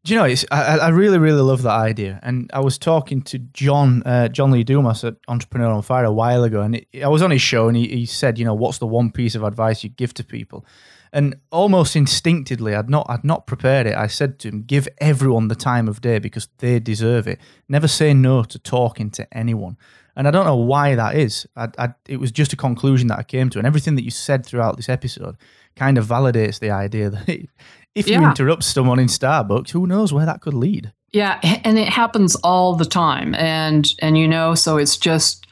Do 0.05 0.15
you 0.15 0.21
know? 0.21 0.35
I, 0.51 0.79
I 0.79 0.89
really, 0.89 1.19
really 1.19 1.43
love 1.43 1.63
that 1.63 1.79
idea. 1.79 2.19
And 2.23 2.51
I 2.55 2.61
was 2.61 2.79
talking 2.79 3.21
to 3.23 3.39
John, 3.39 4.03
uh, 4.05 4.29
John 4.29 4.51
Lee 4.53 4.65
Dumas 4.65 5.05
at 5.05 5.17
Entrepreneur 5.27 5.71
on 5.71 5.83
Fire 5.83 6.05
a 6.05 6.13
while 6.13 6.45
ago, 6.45 6.63
and 6.63 6.77
it, 6.77 6.87
I 7.03 7.09
was 7.09 7.21
on 7.21 7.31
his 7.31 7.43
show, 7.43 7.69
and 7.69 7.77
he, 7.77 7.89
he 7.89 8.07
said, 8.07 8.39
you 8.39 8.45
know, 8.45 8.55
what's 8.55 8.79
the 8.79 8.87
one 8.87 9.11
piece 9.11 9.35
of 9.35 9.43
advice 9.43 9.85
you 9.85 9.91
give 9.91 10.15
to 10.15 10.25
people? 10.25 10.65
And 11.13 11.37
almost 11.51 11.97
instinctively, 11.97 12.75
I'd 12.75 12.89
not, 12.89 13.07
I'd 13.09 13.25
not 13.25 13.47
prepared 13.47 13.87
it. 13.87 13.97
I 13.97 14.07
said 14.07 14.39
to 14.41 14.49
him, 14.49 14.63
give 14.63 14.89
everyone 14.99 15.49
the 15.49 15.55
time 15.55 15.89
of 15.89 16.01
day 16.01 16.19
because 16.19 16.49
they 16.59 16.79
deserve 16.79 17.27
it. 17.27 17.39
Never 17.69 17.89
say 17.89 18.15
no 18.15 18.45
to 18.45 18.59
talking 18.59 19.11
to 19.11 19.27
anyone. 19.37 19.77
And 20.19 20.27
I 20.27 20.33
don't 20.33 20.45
know 20.45 20.57
why 20.57 20.97
that 20.97 21.15
is. 21.15 21.47
I, 21.57 21.69
I, 21.79 21.89
it 22.09 22.19
was 22.19 22.33
just 22.33 22.53
a 22.53 22.57
conclusion 22.57 23.07
that 23.07 23.21
I 23.21 23.23
came 23.23 23.51
to, 23.51 23.59
and 23.59 23.67
everything 23.67 23.95
that 23.95 24.05
you 24.05 24.11
said 24.11 24.45
throughout 24.45 24.77
this 24.77 24.89
episode 24.89 25.37
kind 25.77 25.97
of 25.97 26.07
validates 26.07 26.59
the 26.59 26.73
idea 26.73 27.09
that 27.09 27.29
if 27.95 28.09
yeah. 28.09 28.21
you 28.21 28.27
interrupt 28.27 28.65
someone 28.65 28.99
in 28.99 29.07
Starbucks, 29.07 29.71
who 29.71 29.87
knows 29.87 30.13
where 30.13 30.27
that 30.27 30.41
could 30.41 30.55
lead? 30.55 30.93
Yeah, 31.13 31.39
and 31.65 31.79
it 31.79 31.89
happens 31.89 32.35
all 32.37 32.75
the 32.75 32.85
time, 32.85 33.33
and 33.37 33.89
and 34.01 34.19
you 34.19 34.27
know, 34.27 34.57
so 34.57 34.77
it's 34.77 34.97
just 34.97 35.47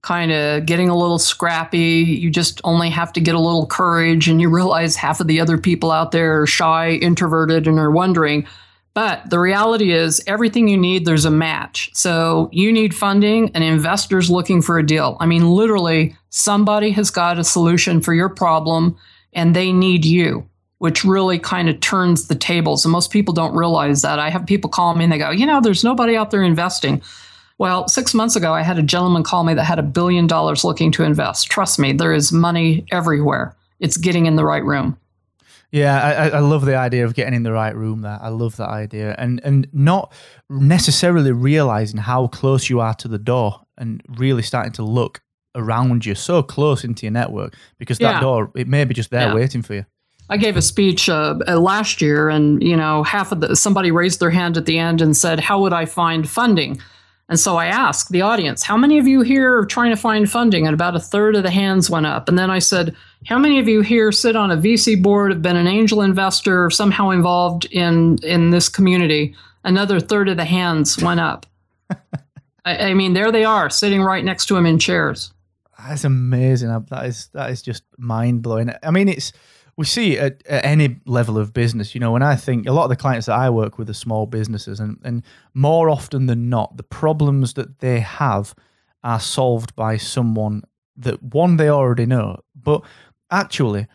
kind 0.00 0.32
of 0.32 0.64
getting 0.64 0.88
a 0.88 0.96
little 0.96 1.18
scrappy. 1.18 1.78
You 1.78 2.30
just 2.30 2.62
only 2.64 2.88
have 2.88 3.12
to 3.12 3.20
get 3.20 3.34
a 3.34 3.40
little 3.40 3.66
courage, 3.66 4.28
and 4.28 4.40
you 4.40 4.48
realize 4.48 4.96
half 4.96 5.20
of 5.20 5.26
the 5.26 5.40
other 5.40 5.58
people 5.58 5.92
out 5.92 6.12
there 6.12 6.40
are 6.40 6.46
shy, 6.46 6.92
introverted, 6.92 7.68
and 7.68 7.78
are 7.78 7.90
wondering. 7.90 8.46
But 8.96 9.28
the 9.28 9.38
reality 9.38 9.92
is, 9.92 10.22
everything 10.26 10.68
you 10.68 10.78
need, 10.78 11.04
there's 11.04 11.26
a 11.26 11.30
match. 11.30 11.90
So 11.92 12.48
you 12.50 12.72
need 12.72 12.94
funding, 12.94 13.50
and 13.54 13.62
investors 13.62 14.30
looking 14.30 14.62
for 14.62 14.78
a 14.78 14.86
deal. 14.86 15.18
I 15.20 15.26
mean, 15.26 15.50
literally, 15.50 16.16
somebody 16.30 16.92
has 16.92 17.10
got 17.10 17.38
a 17.38 17.44
solution 17.44 18.00
for 18.00 18.14
your 18.14 18.30
problem, 18.30 18.96
and 19.34 19.54
they 19.54 19.70
need 19.70 20.06
you 20.06 20.48
which 20.78 21.04
really 21.04 21.38
kind 21.38 21.70
of 21.70 21.80
turns 21.80 22.28
the 22.28 22.34
tables. 22.34 22.84
And 22.84 22.92
most 22.92 23.10
people 23.10 23.32
don't 23.32 23.54
realize 23.54 24.02
that. 24.02 24.18
I 24.18 24.28
have 24.28 24.44
people 24.44 24.68
call 24.68 24.94
me 24.94 25.04
and 25.04 25.12
they 25.12 25.18
go, 25.18 25.30
you 25.30 25.46
know, 25.46 25.60
there's 25.60 25.82
nobody 25.82 26.16
out 26.16 26.30
there 26.30 26.42
investing. 26.42 27.00
Well, 27.58 27.88
six 27.88 28.12
months 28.12 28.36
ago, 28.36 28.52
I 28.52 28.60
had 28.60 28.78
a 28.78 28.82
gentleman 28.82 29.22
call 29.22 29.42
me 29.42 29.54
that 29.54 29.64
had 29.64 29.78
a 29.78 29.82
billion 29.82 30.26
dollars 30.26 30.64
looking 30.64 30.92
to 30.92 31.02
invest. 31.02 31.48
Trust 31.50 31.78
me, 31.78 31.94
there 31.94 32.12
is 32.12 32.30
money 32.30 32.84
everywhere. 32.92 33.56
It's 33.80 33.96
getting 33.96 34.26
in 34.26 34.36
the 34.36 34.44
right 34.44 34.64
room. 34.64 34.98
Yeah, 35.72 36.00
I, 36.00 36.36
I 36.36 36.38
love 36.40 36.64
the 36.64 36.76
idea 36.76 37.04
of 37.04 37.14
getting 37.14 37.34
in 37.34 37.42
the 37.42 37.52
right 37.52 37.74
room. 37.74 38.02
There, 38.02 38.18
I 38.20 38.28
love 38.28 38.56
that 38.56 38.68
idea, 38.68 39.14
and 39.18 39.40
and 39.44 39.68
not 39.72 40.12
necessarily 40.48 41.32
realizing 41.32 41.98
how 41.98 42.28
close 42.28 42.70
you 42.70 42.80
are 42.80 42.94
to 42.94 43.08
the 43.08 43.18
door, 43.18 43.60
and 43.76 44.02
really 44.08 44.42
starting 44.42 44.72
to 44.72 44.82
look 44.82 45.22
around 45.54 46.06
you, 46.06 46.14
so 46.14 46.42
close 46.42 46.84
into 46.84 47.06
your 47.06 47.12
network, 47.12 47.54
because 47.78 47.98
that 47.98 48.16
yeah. 48.16 48.20
door 48.20 48.50
it 48.54 48.68
may 48.68 48.84
be 48.84 48.94
just 48.94 49.10
there 49.10 49.28
yeah. 49.28 49.34
waiting 49.34 49.62
for 49.62 49.74
you. 49.74 49.86
I 50.28 50.36
gave 50.36 50.56
a 50.56 50.62
speech 50.62 51.08
uh, 51.08 51.38
uh, 51.46 51.58
last 51.58 52.00
year, 52.00 52.28
and 52.28 52.62
you 52.62 52.76
know, 52.76 53.02
half 53.02 53.32
of 53.32 53.40
the 53.40 53.56
somebody 53.56 53.90
raised 53.90 54.20
their 54.20 54.30
hand 54.30 54.56
at 54.56 54.66
the 54.66 54.78
end 54.78 55.00
and 55.00 55.16
said, 55.16 55.40
"How 55.40 55.60
would 55.60 55.72
I 55.72 55.84
find 55.84 56.28
funding?" 56.28 56.80
And 57.28 57.40
so 57.40 57.56
I 57.56 57.66
asked 57.66 58.10
the 58.10 58.22
audience, 58.22 58.62
"How 58.62 58.76
many 58.76 58.98
of 58.98 59.08
you 59.08 59.22
here 59.22 59.58
are 59.58 59.66
trying 59.66 59.90
to 59.90 59.96
find 59.96 60.30
funding?" 60.30 60.66
And 60.66 60.74
about 60.74 60.94
a 60.94 61.00
third 61.00 61.34
of 61.34 61.42
the 61.42 61.50
hands 61.50 61.90
went 61.90 62.06
up. 62.06 62.28
And 62.28 62.38
then 62.38 62.50
I 62.50 62.60
said, 62.60 62.94
"How 63.26 63.38
many 63.38 63.58
of 63.58 63.66
you 63.66 63.80
here 63.80 64.12
sit 64.12 64.36
on 64.36 64.50
a 64.50 64.56
VC 64.56 64.94
board, 64.94 65.32
have 65.32 65.42
been 65.42 65.56
an 65.56 65.66
angel 65.66 66.02
investor, 66.02 66.64
or 66.64 66.70
somehow 66.70 67.10
involved 67.10 67.66
in 67.66 68.18
in 68.22 68.50
this 68.50 68.68
community?" 68.68 69.34
Another 69.64 69.98
third 69.98 70.28
of 70.28 70.36
the 70.36 70.44
hands 70.44 71.02
went 71.02 71.18
up. 71.18 71.44
I, 72.64 72.90
I 72.90 72.94
mean, 72.94 73.14
there 73.14 73.32
they 73.32 73.44
are, 73.44 73.68
sitting 73.68 74.02
right 74.02 74.24
next 74.24 74.46
to 74.46 74.56
him 74.56 74.64
in 74.64 74.78
chairs. 74.78 75.32
That's 75.78 76.04
amazing. 76.04 76.68
That 76.68 77.06
is 77.06 77.28
that 77.32 77.50
is 77.50 77.62
just 77.62 77.82
mind 77.98 78.42
blowing. 78.42 78.70
I 78.82 78.90
mean, 78.90 79.08
it's 79.08 79.32
we 79.76 79.84
see 79.84 80.18
at, 80.18 80.44
at, 80.46 80.64
any 80.64 81.00
level 81.04 81.38
of 81.38 81.52
business, 81.52 81.94
you 81.94 82.00
know, 82.00 82.12
when 82.12 82.22
I 82.22 82.34
think 82.36 82.66
a 82.66 82.72
lot 82.72 82.84
of 82.84 82.90
the 82.90 82.96
clients 82.96 83.26
that 83.26 83.38
I 83.38 83.50
work 83.50 83.78
with 83.78 83.90
are 83.90 83.94
small 83.94 84.26
businesses, 84.26 84.80
and, 84.80 84.98
and 85.04 85.22
more 85.54 85.90
often 85.90 86.26
than 86.26 86.48
not, 86.48 86.76
the 86.76 86.82
problems 86.82 87.54
that 87.54 87.80
they 87.80 88.00
have 88.00 88.54
are 89.04 89.20
solved 89.20 89.76
by 89.76 89.96
someone 89.96 90.62
that 90.96 91.22
one 91.22 91.58
they 91.58 91.68
already 91.68 92.06
know, 92.06 92.40
but 92.54 92.82
actually 93.30 93.86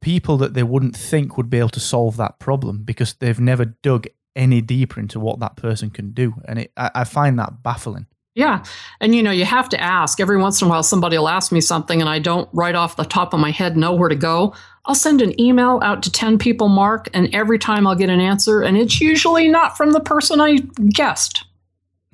people 0.00 0.36
that 0.38 0.54
they 0.54 0.62
wouldn't 0.62 0.96
think 0.96 1.36
would 1.36 1.50
be 1.50 1.58
able 1.58 1.68
to 1.68 1.80
solve 1.80 2.16
that 2.16 2.38
problem 2.38 2.82
because 2.82 3.14
they've 3.14 3.40
never 3.40 3.64
dug 3.64 4.06
any 4.34 4.60
deeper 4.60 5.00
into 5.00 5.18
what 5.18 5.40
that 5.40 5.56
person 5.56 5.90
can 5.90 6.12
do. 6.12 6.34
And 6.46 6.60
it, 6.60 6.72
I, 6.76 6.90
I 6.94 7.04
find 7.04 7.38
that 7.38 7.62
baffling. 7.62 8.06
Yeah. 8.36 8.62
And 9.00 9.14
you 9.14 9.22
know, 9.22 9.30
you 9.30 9.46
have 9.46 9.70
to 9.70 9.80
ask. 9.80 10.20
Every 10.20 10.36
once 10.36 10.60
in 10.60 10.66
a 10.66 10.70
while, 10.70 10.82
somebody 10.82 11.16
will 11.16 11.28
ask 11.28 11.50
me 11.50 11.62
something 11.62 12.02
and 12.02 12.08
I 12.08 12.18
don't 12.18 12.48
right 12.52 12.74
off 12.74 12.96
the 12.96 13.04
top 13.04 13.32
of 13.32 13.40
my 13.40 13.50
head 13.50 13.78
know 13.78 13.94
where 13.94 14.10
to 14.10 14.14
go. 14.14 14.54
I'll 14.84 14.94
send 14.94 15.22
an 15.22 15.38
email 15.40 15.80
out 15.82 16.02
to 16.02 16.12
10 16.12 16.36
people, 16.36 16.68
Mark, 16.68 17.08
and 17.14 17.34
every 17.34 17.58
time 17.58 17.86
I'll 17.86 17.96
get 17.96 18.10
an 18.10 18.20
answer. 18.20 18.60
And 18.60 18.76
it's 18.76 19.00
usually 19.00 19.48
not 19.48 19.78
from 19.78 19.92
the 19.92 20.00
person 20.00 20.40
I 20.40 20.58
guessed. 20.90 21.44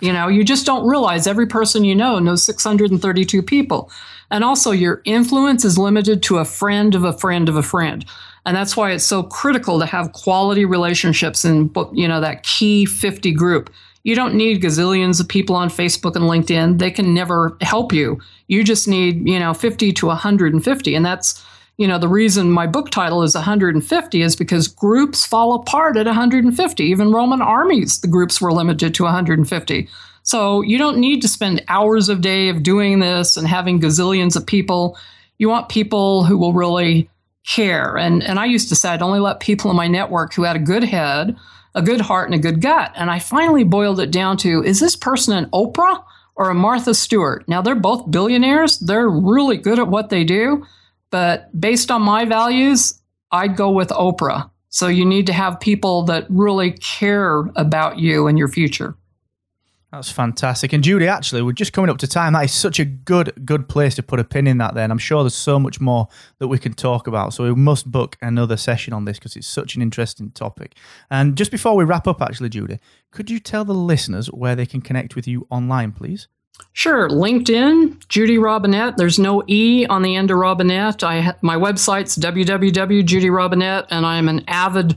You 0.00 0.12
know, 0.12 0.28
you 0.28 0.44
just 0.44 0.64
don't 0.64 0.88
realize 0.88 1.26
every 1.26 1.46
person 1.46 1.84
you 1.84 1.94
know 1.94 2.20
knows 2.20 2.44
632 2.44 3.42
people. 3.42 3.90
And 4.30 4.44
also, 4.44 4.70
your 4.70 5.02
influence 5.04 5.64
is 5.64 5.76
limited 5.76 6.22
to 6.24 6.38
a 6.38 6.44
friend 6.44 6.94
of 6.94 7.02
a 7.04 7.12
friend 7.12 7.48
of 7.48 7.56
a 7.56 7.62
friend. 7.62 8.04
And 8.46 8.56
that's 8.56 8.76
why 8.76 8.92
it's 8.92 9.04
so 9.04 9.24
critical 9.24 9.80
to 9.80 9.86
have 9.86 10.12
quality 10.12 10.64
relationships 10.64 11.44
in, 11.44 11.70
you 11.92 12.08
know, 12.08 12.20
that 12.20 12.44
key 12.44 12.86
50 12.86 13.32
group 13.32 13.70
you 14.04 14.14
don't 14.14 14.34
need 14.34 14.62
gazillions 14.62 15.20
of 15.20 15.28
people 15.28 15.54
on 15.54 15.68
Facebook 15.68 16.16
and 16.16 16.24
LinkedIn. 16.24 16.78
They 16.78 16.90
can 16.90 17.14
never 17.14 17.56
help 17.60 17.92
you. 17.92 18.20
You 18.48 18.64
just 18.64 18.88
need, 18.88 19.28
you 19.28 19.38
know, 19.38 19.54
50 19.54 19.92
to 19.92 20.06
150. 20.06 20.94
And 20.94 21.06
that's, 21.06 21.44
you 21.78 21.86
know, 21.86 21.98
the 21.98 22.08
reason 22.08 22.50
my 22.50 22.66
book 22.66 22.90
title 22.90 23.22
is 23.22 23.34
150 23.34 24.22
is 24.22 24.36
because 24.36 24.68
groups 24.68 25.24
fall 25.24 25.54
apart 25.54 25.96
at 25.96 26.06
150. 26.06 26.84
Even 26.84 27.12
Roman 27.12 27.40
armies, 27.40 28.00
the 28.00 28.08
groups 28.08 28.40
were 28.40 28.52
limited 28.52 28.94
to 28.94 29.04
150. 29.04 29.88
So 30.24 30.62
you 30.62 30.78
don't 30.78 30.98
need 30.98 31.20
to 31.22 31.28
spend 31.28 31.64
hours 31.68 32.08
of 32.08 32.20
day 32.20 32.48
of 32.48 32.62
doing 32.62 33.00
this 33.00 33.36
and 33.36 33.46
having 33.46 33.80
gazillions 33.80 34.36
of 34.36 34.46
people. 34.46 34.96
You 35.38 35.48
want 35.48 35.68
people 35.68 36.24
who 36.24 36.38
will 36.38 36.52
really 36.52 37.08
care. 37.46 37.96
And 37.96 38.22
and 38.22 38.38
I 38.38 38.44
used 38.44 38.68
to 38.68 38.76
say 38.76 38.90
I'd 38.90 39.02
only 39.02 39.18
let 39.18 39.40
people 39.40 39.70
in 39.70 39.76
my 39.76 39.88
network 39.88 40.34
who 40.34 40.44
had 40.44 40.56
a 40.56 40.60
good 40.60 40.84
head, 40.84 41.36
a 41.74 41.82
good 41.82 42.00
heart 42.00 42.28
and 42.28 42.34
a 42.34 42.42
good 42.42 42.60
gut. 42.60 42.92
And 42.94 43.10
I 43.10 43.18
finally 43.18 43.64
boiled 43.64 44.00
it 44.00 44.10
down 44.10 44.36
to 44.38 44.62
is 44.62 44.80
this 44.80 44.96
person 44.96 45.36
an 45.36 45.50
Oprah 45.50 46.04
or 46.34 46.50
a 46.50 46.54
Martha 46.54 46.94
Stewart? 46.94 47.48
Now, 47.48 47.62
they're 47.62 47.74
both 47.74 48.10
billionaires. 48.10 48.78
They're 48.78 49.08
really 49.08 49.56
good 49.56 49.78
at 49.78 49.88
what 49.88 50.10
they 50.10 50.24
do. 50.24 50.66
But 51.10 51.48
based 51.58 51.90
on 51.90 52.02
my 52.02 52.24
values, 52.24 53.00
I'd 53.30 53.56
go 53.56 53.70
with 53.70 53.88
Oprah. 53.90 54.50
So 54.68 54.88
you 54.88 55.04
need 55.04 55.26
to 55.26 55.32
have 55.34 55.60
people 55.60 56.02
that 56.04 56.26
really 56.30 56.72
care 56.72 57.50
about 57.56 57.98
you 57.98 58.26
and 58.26 58.38
your 58.38 58.48
future. 58.48 58.96
That's 59.92 60.10
fantastic. 60.10 60.72
And 60.72 60.82
Judy, 60.82 61.06
actually, 61.06 61.42
we're 61.42 61.52
just 61.52 61.74
coming 61.74 61.90
up 61.90 61.98
to 61.98 62.08
time. 62.08 62.32
That 62.32 62.46
is 62.46 62.52
such 62.52 62.80
a 62.80 62.84
good, 62.86 63.44
good 63.44 63.68
place 63.68 63.94
to 63.96 64.02
put 64.02 64.18
a 64.18 64.24
pin 64.24 64.46
in 64.46 64.56
that 64.56 64.72
there. 64.72 64.84
And 64.84 64.90
I'm 64.90 64.96
sure 64.96 65.22
there's 65.22 65.34
so 65.34 65.58
much 65.58 65.82
more 65.82 66.08
that 66.38 66.48
we 66.48 66.58
can 66.58 66.72
talk 66.72 67.06
about. 67.06 67.34
So 67.34 67.44
we 67.44 67.54
must 67.54 67.92
book 67.92 68.16
another 68.22 68.56
session 68.56 68.94
on 68.94 69.04
this 69.04 69.18
because 69.18 69.36
it's 69.36 69.46
such 69.46 69.76
an 69.76 69.82
interesting 69.82 70.30
topic. 70.30 70.76
And 71.10 71.36
just 71.36 71.50
before 71.50 71.76
we 71.76 71.84
wrap 71.84 72.06
up, 72.06 72.22
actually, 72.22 72.48
Judy, 72.48 72.78
could 73.10 73.30
you 73.30 73.38
tell 73.38 73.66
the 73.66 73.74
listeners 73.74 74.28
where 74.28 74.56
they 74.56 74.64
can 74.64 74.80
connect 74.80 75.14
with 75.14 75.28
you 75.28 75.46
online, 75.50 75.92
please? 75.92 76.26
Sure. 76.72 77.10
LinkedIn, 77.10 78.08
Judy 78.08 78.38
Robinett. 78.38 78.96
There's 78.96 79.18
no 79.18 79.42
E 79.46 79.84
on 79.86 80.00
the 80.00 80.16
end 80.16 80.30
of 80.30 80.38
Robinett. 80.38 81.02
I 81.02 81.34
my 81.42 81.56
website's 81.56 82.16
www.judyrobinett, 82.16 83.86
and 83.90 84.06
I'm 84.06 84.30
an 84.30 84.42
avid 84.48 84.96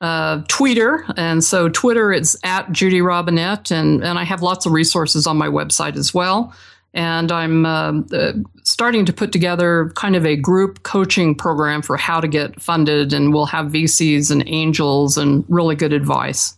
uh, 0.00 0.42
tweeter. 0.42 1.12
And 1.16 1.42
so 1.42 1.68
Twitter, 1.68 2.12
it's 2.12 2.36
at 2.44 2.70
Judy 2.72 3.00
Robinett, 3.00 3.70
and, 3.70 4.04
and 4.04 4.18
I 4.18 4.24
have 4.24 4.42
lots 4.42 4.66
of 4.66 4.72
resources 4.72 5.26
on 5.26 5.36
my 5.36 5.48
website 5.48 5.96
as 5.96 6.14
well. 6.14 6.54
And 6.94 7.30
I'm 7.30 7.66
uh, 7.66 8.00
uh, 8.12 8.32
starting 8.62 9.04
to 9.04 9.12
put 9.12 9.30
together 9.30 9.92
kind 9.94 10.16
of 10.16 10.24
a 10.24 10.36
group 10.36 10.82
coaching 10.84 11.34
program 11.34 11.82
for 11.82 11.96
how 11.96 12.20
to 12.20 12.28
get 12.28 12.60
funded, 12.60 13.12
and 13.12 13.32
we'll 13.32 13.46
have 13.46 13.66
VCs 13.66 14.30
and 14.30 14.42
angels 14.46 15.18
and 15.18 15.44
really 15.48 15.76
good 15.76 15.92
advice. 15.92 16.57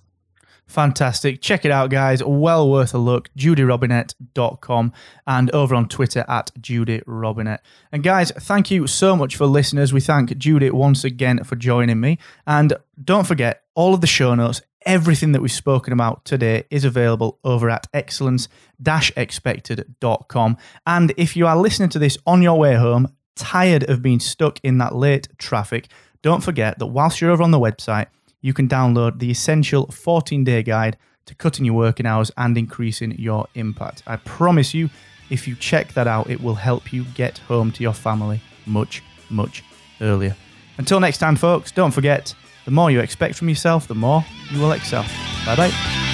Fantastic. 0.71 1.43
Check 1.43 1.65
it 1.65 1.73
out, 1.73 1.91
guys. 1.91 2.23
Well 2.23 2.71
worth 2.71 2.95
a 2.95 2.99
look. 2.99 3.29
JudyRobinett.com 3.37 4.93
and 5.27 5.51
over 5.51 5.75
on 5.75 5.89
Twitter 5.89 6.25
at 6.29 6.53
Judy 6.61 7.01
Robinett. 7.01 7.59
And 7.91 8.05
guys, 8.05 8.31
thank 8.31 8.71
you 8.71 8.87
so 8.87 9.17
much 9.17 9.35
for 9.35 9.47
listeners. 9.47 9.93
We 9.93 10.01
thank 10.01 10.39
Judy 10.39 10.71
once 10.71 11.03
again 11.03 11.43
for 11.43 11.57
joining 11.57 11.99
me. 11.99 12.21
And 12.47 12.75
don't 13.03 13.27
forget, 13.27 13.65
all 13.75 13.95
of 13.95 14.01
the 14.01 14.07
show 14.07 14.37
notes, 14.37 14.63
everything 14.87 15.33
that 15.33 15.43
we've 15.43 15.51
spoken 15.51 15.93
about 15.93 16.25
today 16.25 16.63
is 16.71 16.85
available 16.85 17.41
over 17.43 17.69
at 17.69 17.89
excellence-expected.com. 17.93 20.57
And 20.87 21.13
if 21.17 21.37
you 21.37 21.49
are 21.49 21.57
listening 21.57 21.89
to 21.89 21.99
this 21.99 22.17
on 22.27 22.43
your 22.43 22.61
way 22.61 22.77
home, 22.77 23.13
tired 23.35 23.91
of 23.91 24.03
being 24.03 24.21
stuck 24.21 24.61
in 24.63 24.79
that 24.79 24.95
late 24.95 25.27
traffic, 25.37 25.89
don't 26.23 26.45
forget 26.45 26.79
that 26.79 26.87
whilst 26.87 27.21
you're 27.21 27.33
over 27.33 27.43
on 27.43 27.51
the 27.51 27.59
website, 27.59 28.07
you 28.41 28.53
can 28.53 28.69
download 28.69 29.19
the 29.19 29.31
essential 29.31 29.87
14 29.87 30.45
day 30.45 30.63
guide 30.63 30.97
to 31.27 31.35
cutting 31.35 31.65
your 31.65 31.75
working 31.75 32.07
hours 32.07 32.31
and 32.37 32.57
increasing 32.57 33.13
your 33.19 33.47
impact. 33.55 34.03
I 34.07 34.17
promise 34.17 34.75
you, 34.75 34.91
if 35.31 35.47
you 35.47 35.55
check 35.55 35.93
that 35.95 36.07
out, 36.07 36.29
it 36.29 36.41
will 36.41 36.57
help 36.57 36.93
you 36.93 37.05
get 37.15 37.39
home 37.39 37.71
to 37.73 37.83
your 37.83 37.93
family 37.93 38.41
much, 38.67 39.03
much 39.29 39.63
earlier. 40.01 40.37
Until 40.79 40.99
next 40.99 41.19
time, 41.19 41.37
folks, 41.37 41.71
don't 41.71 41.93
forget 41.93 42.35
the 42.65 42.71
more 42.71 42.91
you 42.91 43.01
expect 43.01 43.37
from 43.37 43.49
yourself, 43.49 43.87
the 43.87 43.95
more 43.95 44.25
you 44.51 44.61
will 44.61 44.73
excel. 44.73 45.05
Bye 45.47 45.57
bye. 45.57 46.10